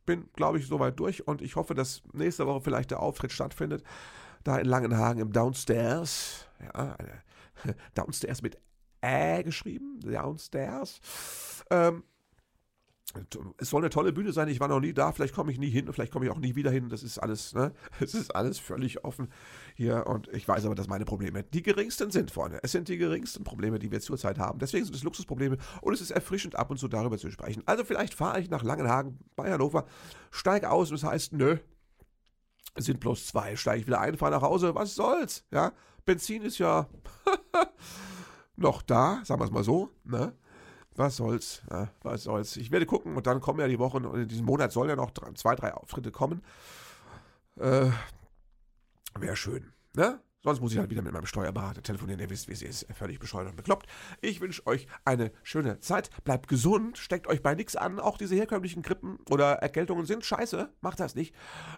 bin, 0.04 0.28
glaube 0.34 0.58
ich, 0.58 0.66
soweit 0.66 0.98
durch 0.98 1.26
und 1.28 1.42
ich 1.42 1.54
hoffe, 1.54 1.74
dass 1.74 2.02
nächste 2.12 2.46
Woche 2.46 2.60
vielleicht 2.60 2.90
der 2.90 3.00
Auftritt 3.00 3.30
stattfindet. 3.30 3.84
Da 4.44 4.58
in 4.58 4.66
Langenhagen 4.66 5.20
im 5.20 5.32
Downstairs. 5.32 6.46
Ja, 6.74 6.96
Downstairs 7.94 8.42
mit 8.42 8.58
Ä 9.04 9.42
geschrieben. 9.42 10.00
Downstairs. 10.00 11.00
Ähm, 11.70 12.04
es 13.58 13.68
soll 13.68 13.82
eine 13.82 13.90
tolle 13.90 14.12
Bühne 14.12 14.32
sein. 14.32 14.48
Ich 14.48 14.60
war 14.60 14.68
noch 14.68 14.80
nie 14.80 14.94
da. 14.94 15.12
Vielleicht 15.12 15.34
komme 15.34 15.52
ich 15.52 15.58
nie 15.58 15.68
hin. 15.68 15.92
Vielleicht 15.92 16.12
komme 16.12 16.24
ich 16.24 16.30
auch 16.30 16.38
nie 16.38 16.54
wieder 16.54 16.70
hin. 16.70 16.88
Das 16.88 17.02
ist 17.02 17.18
alles, 17.18 17.54
ne? 17.54 17.72
Es 18.00 18.14
ist 18.14 18.34
alles 18.34 18.58
völlig 18.58 19.04
offen 19.04 19.28
hier. 19.74 20.06
Und 20.06 20.28
ich 20.28 20.48
weiß 20.48 20.64
aber, 20.64 20.74
dass 20.74 20.88
meine 20.88 21.04
Probleme 21.04 21.42
die 21.42 21.62
geringsten 21.62 22.10
sind, 22.10 22.30
Freunde. 22.30 22.60
Es 22.62 22.72
sind 22.72 22.88
die 22.88 22.96
geringsten 22.96 23.44
Probleme, 23.44 23.78
die 23.78 23.90
wir 23.90 24.00
zurzeit 24.00 24.38
haben. 24.38 24.58
Deswegen 24.58 24.84
sind 24.84 24.94
es 24.94 25.02
Luxusprobleme. 25.02 25.58
Und 25.82 25.92
es 25.94 26.00
ist 26.00 26.10
erfrischend, 26.10 26.56
ab 26.56 26.70
und 26.70 26.78
zu 26.78 26.88
darüber 26.88 27.18
zu 27.18 27.30
sprechen. 27.30 27.62
Also 27.66 27.84
vielleicht 27.84 28.14
fahre 28.14 28.40
ich 28.40 28.48
nach 28.48 28.62
Langenhagen 28.62 29.18
bei 29.36 29.50
Hannover, 29.50 29.84
steige 30.30 30.70
aus 30.70 30.90
und 30.90 30.96
es 30.96 31.04
heißt, 31.04 31.34
nö, 31.34 31.58
sind 32.76 33.00
bloß 33.00 33.26
zwei. 33.26 33.56
Steige 33.56 33.80
ich 33.80 33.86
wieder 33.86 34.00
ein, 34.00 34.16
fahre 34.16 34.32
nach 34.32 34.42
Hause. 34.42 34.74
Was 34.74 34.94
soll's? 34.94 35.44
Ja, 35.50 35.72
Benzin 36.04 36.42
ist 36.42 36.58
ja 36.58 36.88
noch 38.56 38.82
da, 38.82 39.20
sagen 39.24 39.40
wir 39.40 39.44
es 39.44 39.50
mal 39.50 39.64
so, 39.64 39.90
ne? 40.04 40.34
was 40.94 41.16
soll's, 41.16 41.62
ja, 41.70 41.90
was 42.02 42.24
soll's. 42.24 42.56
Ich 42.56 42.70
werde 42.70 42.86
gucken 42.86 43.16
und 43.16 43.26
dann 43.26 43.40
kommen 43.40 43.60
ja 43.60 43.68
die 43.68 43.78
Wochen 43.78 44.04
in 44.04 44.28
diesem 44.28 44.46
Monat 44.46 44.72
sollen 44.72 44.90
ja 44.90 44.96
noch 44.96 45.12
zwei, 45.34 45.54
drei 45.54 45.74
Auftritte 45.74 46.10
kommen. 46.10 46.42
Äh, 47.56 47.90
Wäre 49.18 49.36
schön, 49.36 49.72
ne? 49.94 50.20
Sonst 50.44 50.60
muss 50.60 50.72
ich 50.72 50.78
halt 50.78 50.90
wieder 50.90 51.02
mit 51.02 51.12
meinem 51.12 51.26
Steuerberater 51.26 51.82
telefonieren. 51.82 52.20
Ihr 52.20 52.28
wisst, 52.28 52.48
wie 52.48 52.52
es 52.52 52.62
ist. 52.62 52.86
Völlig 52.94 53.20
bescheuert 53.20 53.48
und 53.48 53.56
bekloppt. 53.56 53.86
Ich 54.20 54.40
wünsche 54.40 54.66
euch 54.66 54.88
eine 55.04 55.30
schöne 55.44 55.78
Zeit. 55.78 56.10
Bleibt 56.24 56.48
gesund. 56.48 56.98
Steckt 56.98 57.28
euch 57.28 57.42
bei 57.42 57.54
nichts 57.54 57.76
an. 57.76 58.00
Auch 58.00 58.18
diese 58.18 58.34
herkömmlichen 58.34 58.82
Grippen 58.82 59.18
oder 59.30 59.54
Erkältungen 59.54 60.04
sind 60.04 60.24
scheiße. 60.24 60.68
Macht 60.80 60.98
das 60.98 61.14
nicht. 61.14 61.34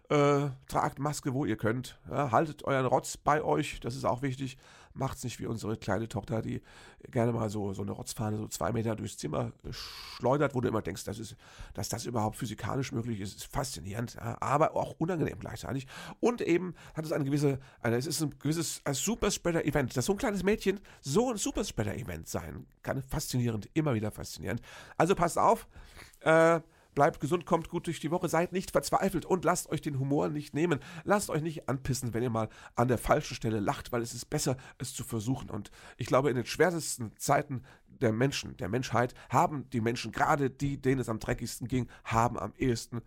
Äh, 0.08 0.48
tragt 0.66 0.98
Maske, 0.98 1.34
wo 1.34 1.44
ihr 1.44 1.56
könnt. 1.56 2.00
Ja, 2.10 2.30
haltet 2.30 2.64
euren 2.64 2.86
Rotz 2.86 3.18
bei 3.18 3.42
euch. 3.42 3.80
Das 3.80 3.96
ist 3.96 4.04
auch 4.04 4.22
wichtig 4.22 4.56
macht's 4.94 5.24
nicht 5.24 5.40
wie 5.40 5.46
unsere 5.46 5.76
kleine 5.76 6.08
Tochter, 6.08 6.40
die 6.40 6.62
gerne 7.10 7.32
mal 7.32 7.50
so, 7.50 7.74
so 7.74 7.82
eine 7.82 7.92
Rotzfahne 7.92 8.38
so 8.38 8.46
zwei 8.48 8.72
Meter 8.72 8.96
durchs 8.96 9.18
Zimmer 9.18 9.52
schleudert, 9.70 10.54
wo 10.54 10.60
du 10.60 10.68
immer 10.68 10.82
denkst, 10.82 11.04
das 11.04 11.18
ist, 11.18 11.36
dass 11.74 11.88
das 11.88 12.06
überhaupt 12.06 12.36
physikalisch 12.36 12.92
möglich 12.92 13.20
ist, 13.20 13.36
ist 13.36 13.52
faszinierend, 13.52 14.16
aber 14.18 14.74
auch 14.76 14.94
unangenehm 14.98 15.38
gleichzeitig. 15.40 15.86
Und 16.20 16.40
eben 16.40 16.74
hat 16.94 17.04
es 17.04 17.12
eine 17.12 17.24
gewisse, 17.24 17.58
eine, 17.82 17.96
es 17.96 18.06
ist 18.06 18.22
ein 18.22 18.38
gewisses 18.38 18.82
Superspreader-Event, 18.90 19.96
dass 19.96 20.06
so 20.06 20.12
ein 20.12 20.18
kleines 20.18 20.42
Mädchen 20.42 20.80
so 21.00 21.30
ein 21.30 21.36
Superspreader-Event 21.36 22.28
sein 22.28 22.66
kann. 22.82 23.02
Faszinierend, 23.02 23.68
immer 23.74 23.94
wieder 23.94 24.10
faszinierend. 24.10 24.62
Also 24.96 25.14
passt 25.14 25.38
auf, 25.38 25.66
äh, 26.20 26.60
Bleibt 26.94 27.20
gesund, 27.20 27.46
kommt 27.46 27.68
gut 27.68 27.86
durch 27.86 28.00
die 28.00 28.10
Woche, 28.10 28.28
seid 28.28 28.52
nicht 28.52 28.70
verzweifelt 28.70 29.24
und 29.24 29.44
lasst 29.44 29.68
euch 29.70 29.80
den 29.80 29.98
Humor 29.98 30.28
nicht 30.28 30.54
nehmen. 30.54 30.80
Lasst 31.04 31.30
euch 31.30 31.42
nicht 31.42 31.68
anpissen, 31.68 32.14
wenn 32.14 32.22
ihr 32.22 32.30
mal 32.30 32.48
an 32.76 32.88
der 32.88 32.98
falschen 32.98 33.34
Stelle 33.34 33.60
lacht, 33.60 33.92
weil 33.92 34.02
es 34.02 34.14
ist 34.14 34.26
besser, 34.26 34.56
es 34.78 34.94
zu 34.94 35.04
versuchen. 35.04 35.50
Und 35.50 35.70
ich 35.96 36.06
glaube, 36.06 36.30
in 36.30 36.36
den 36.36 36.46
schwersten 36.46 37.16
Zeiten 37.16 37.62
der 37.86 38.12
Menschen, 38.12 38.56
der 38.56 38.68
Menschheit, 38.68 39.14
haben 39.28 39.68
die 39.70 39.80
Menschen, 39.80 40.12
gerade 40.12 40.50
die, 40.50 40.80
denen 40.80 41.00
es 41.00 41.08
am 41.08 41.18
dreckigsten 41.18 41.68
ging, 41.68 41.88
haben 42.04 42.38
am 42.38 42.52
ehesten 42.56 43.02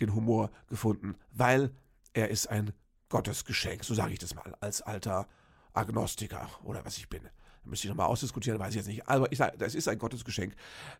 den 0.00 0.14
Humor 0.14 0.50
gefunden, 0.68 1.16
weil 1.30 1.74
er 2.12 2.30
ist 2.30 2.46
ein 2.48 2.72
Gottesgeschenk, 3.08 3.84
so 3.84 3.94
sage 3.94 4.12
ich 4.12 4.18
das 4.18 4.34
mal, 4.34 4.54
als 4.60 4.82
alter 4.82 5.28
Agnostiker 5.72 6.48
oder 6.64 6.84
was 6.84 6.96
ich 6.98 7.08
bin. 7.08 7.22
Müsste 7.66 7.86
ich 7.86 7.90
nochmal 7.90 8.06
ausdiskutieren, 8.06 8.58
weiß 8.58 8.70
ich 8.70 8.76
jetzt 8.76 8.86
nicht. 8.86 9.08
Aber 9.08 9.30
ich 9.30 9.38
sage, 9.38 9.56
das 9.58 9.74
ist 9.74 9.88
ein 9.88 9.98
Gottesgeschenk. 9.98 10.54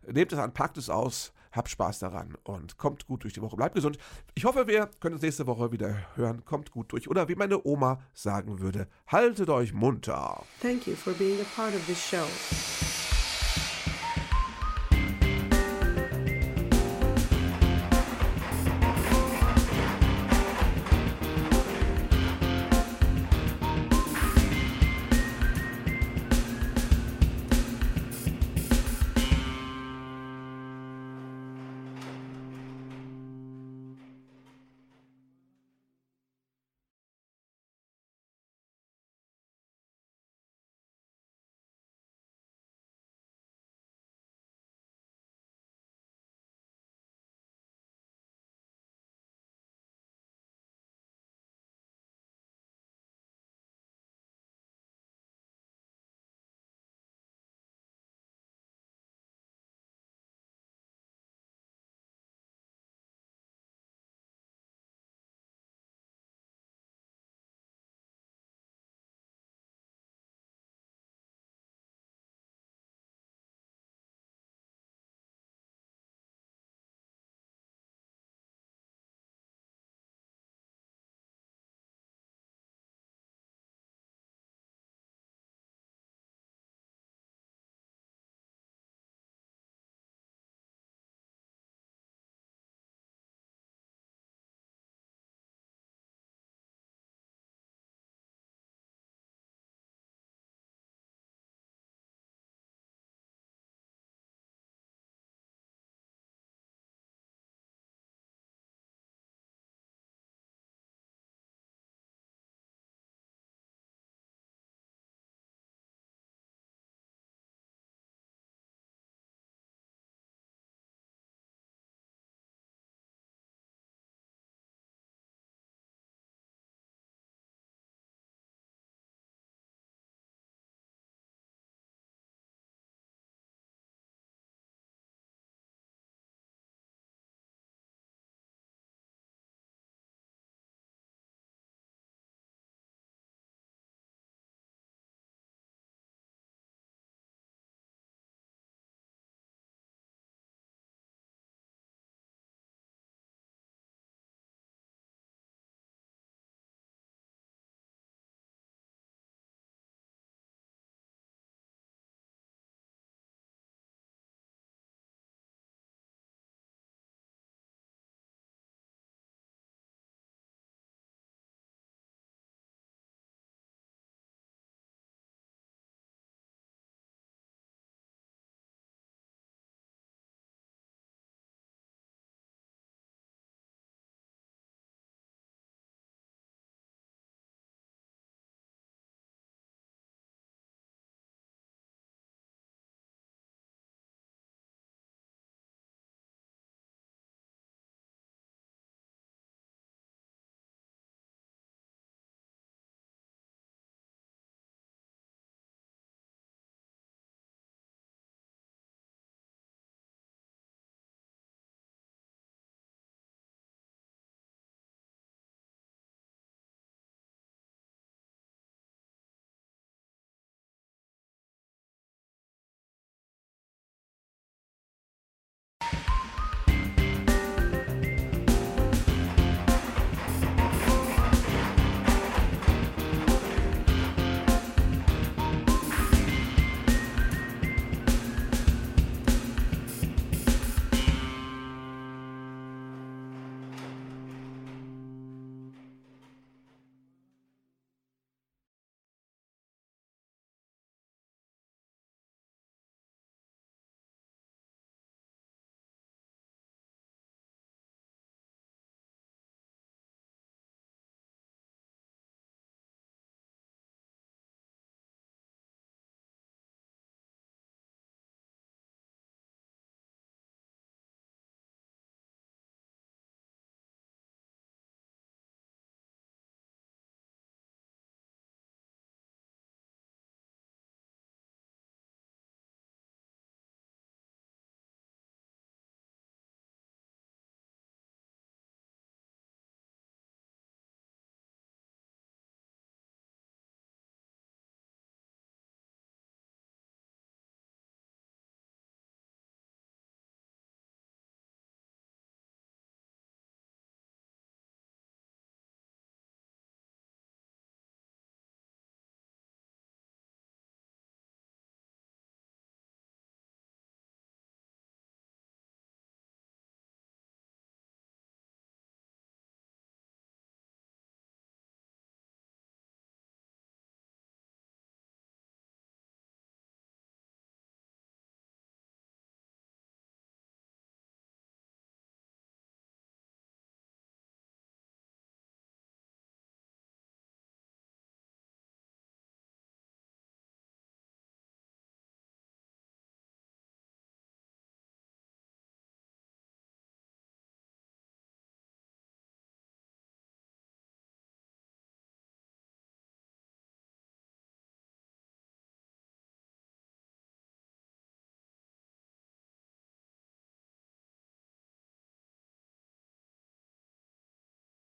Nehmt 0.05 0.31
es 0.33 0.39
an, 0.39 0.53
packt 0.53 0.77
es 0.77 0.89
aus, 0.89 1.33
habt 1.51 1.69
Spaß 1.69 1.99
daran 1.99 2.35
und 2.43 2.77
kommt 2.77 3.07
gut 3.07 3.23
durch 3.23 3.33
die 3.33 3.41
Woche. 3.41 3.55
Bleibt 3.55 3.75
gesund. 3.75 3.97
Ich 4.35 4.45
hoffe, 4.45 4.67
wir 4.67 4.89
können 4.99 5.15
uns 5.15 5.21
nächste 5.21 5.47
Woche 5.47 5.71
wieder 5.71 5.97
hören. 6.15 6.43
Kommt 6.45 6.71
gut 6.71 6.91
durch. 6.91 7.09
Oder 7.09 7.27
wie 7.27 7.35
meine 7.35 7.65
Oma 7.65 7.99
sagen 8.13 8.59
würde, 8.59 8.87
haltet 9.07 9.49
euch 9.49 9.73
munter. 9.73 10.43
Thank 10.61 10.87
you 10.87 10.95
for 10.95 11.13
being 11.13 11.39
a 11.39 11.45
part 11.55 11.73
of 11.73 11.85
this 11.85 11.99
show. 11.99 12.25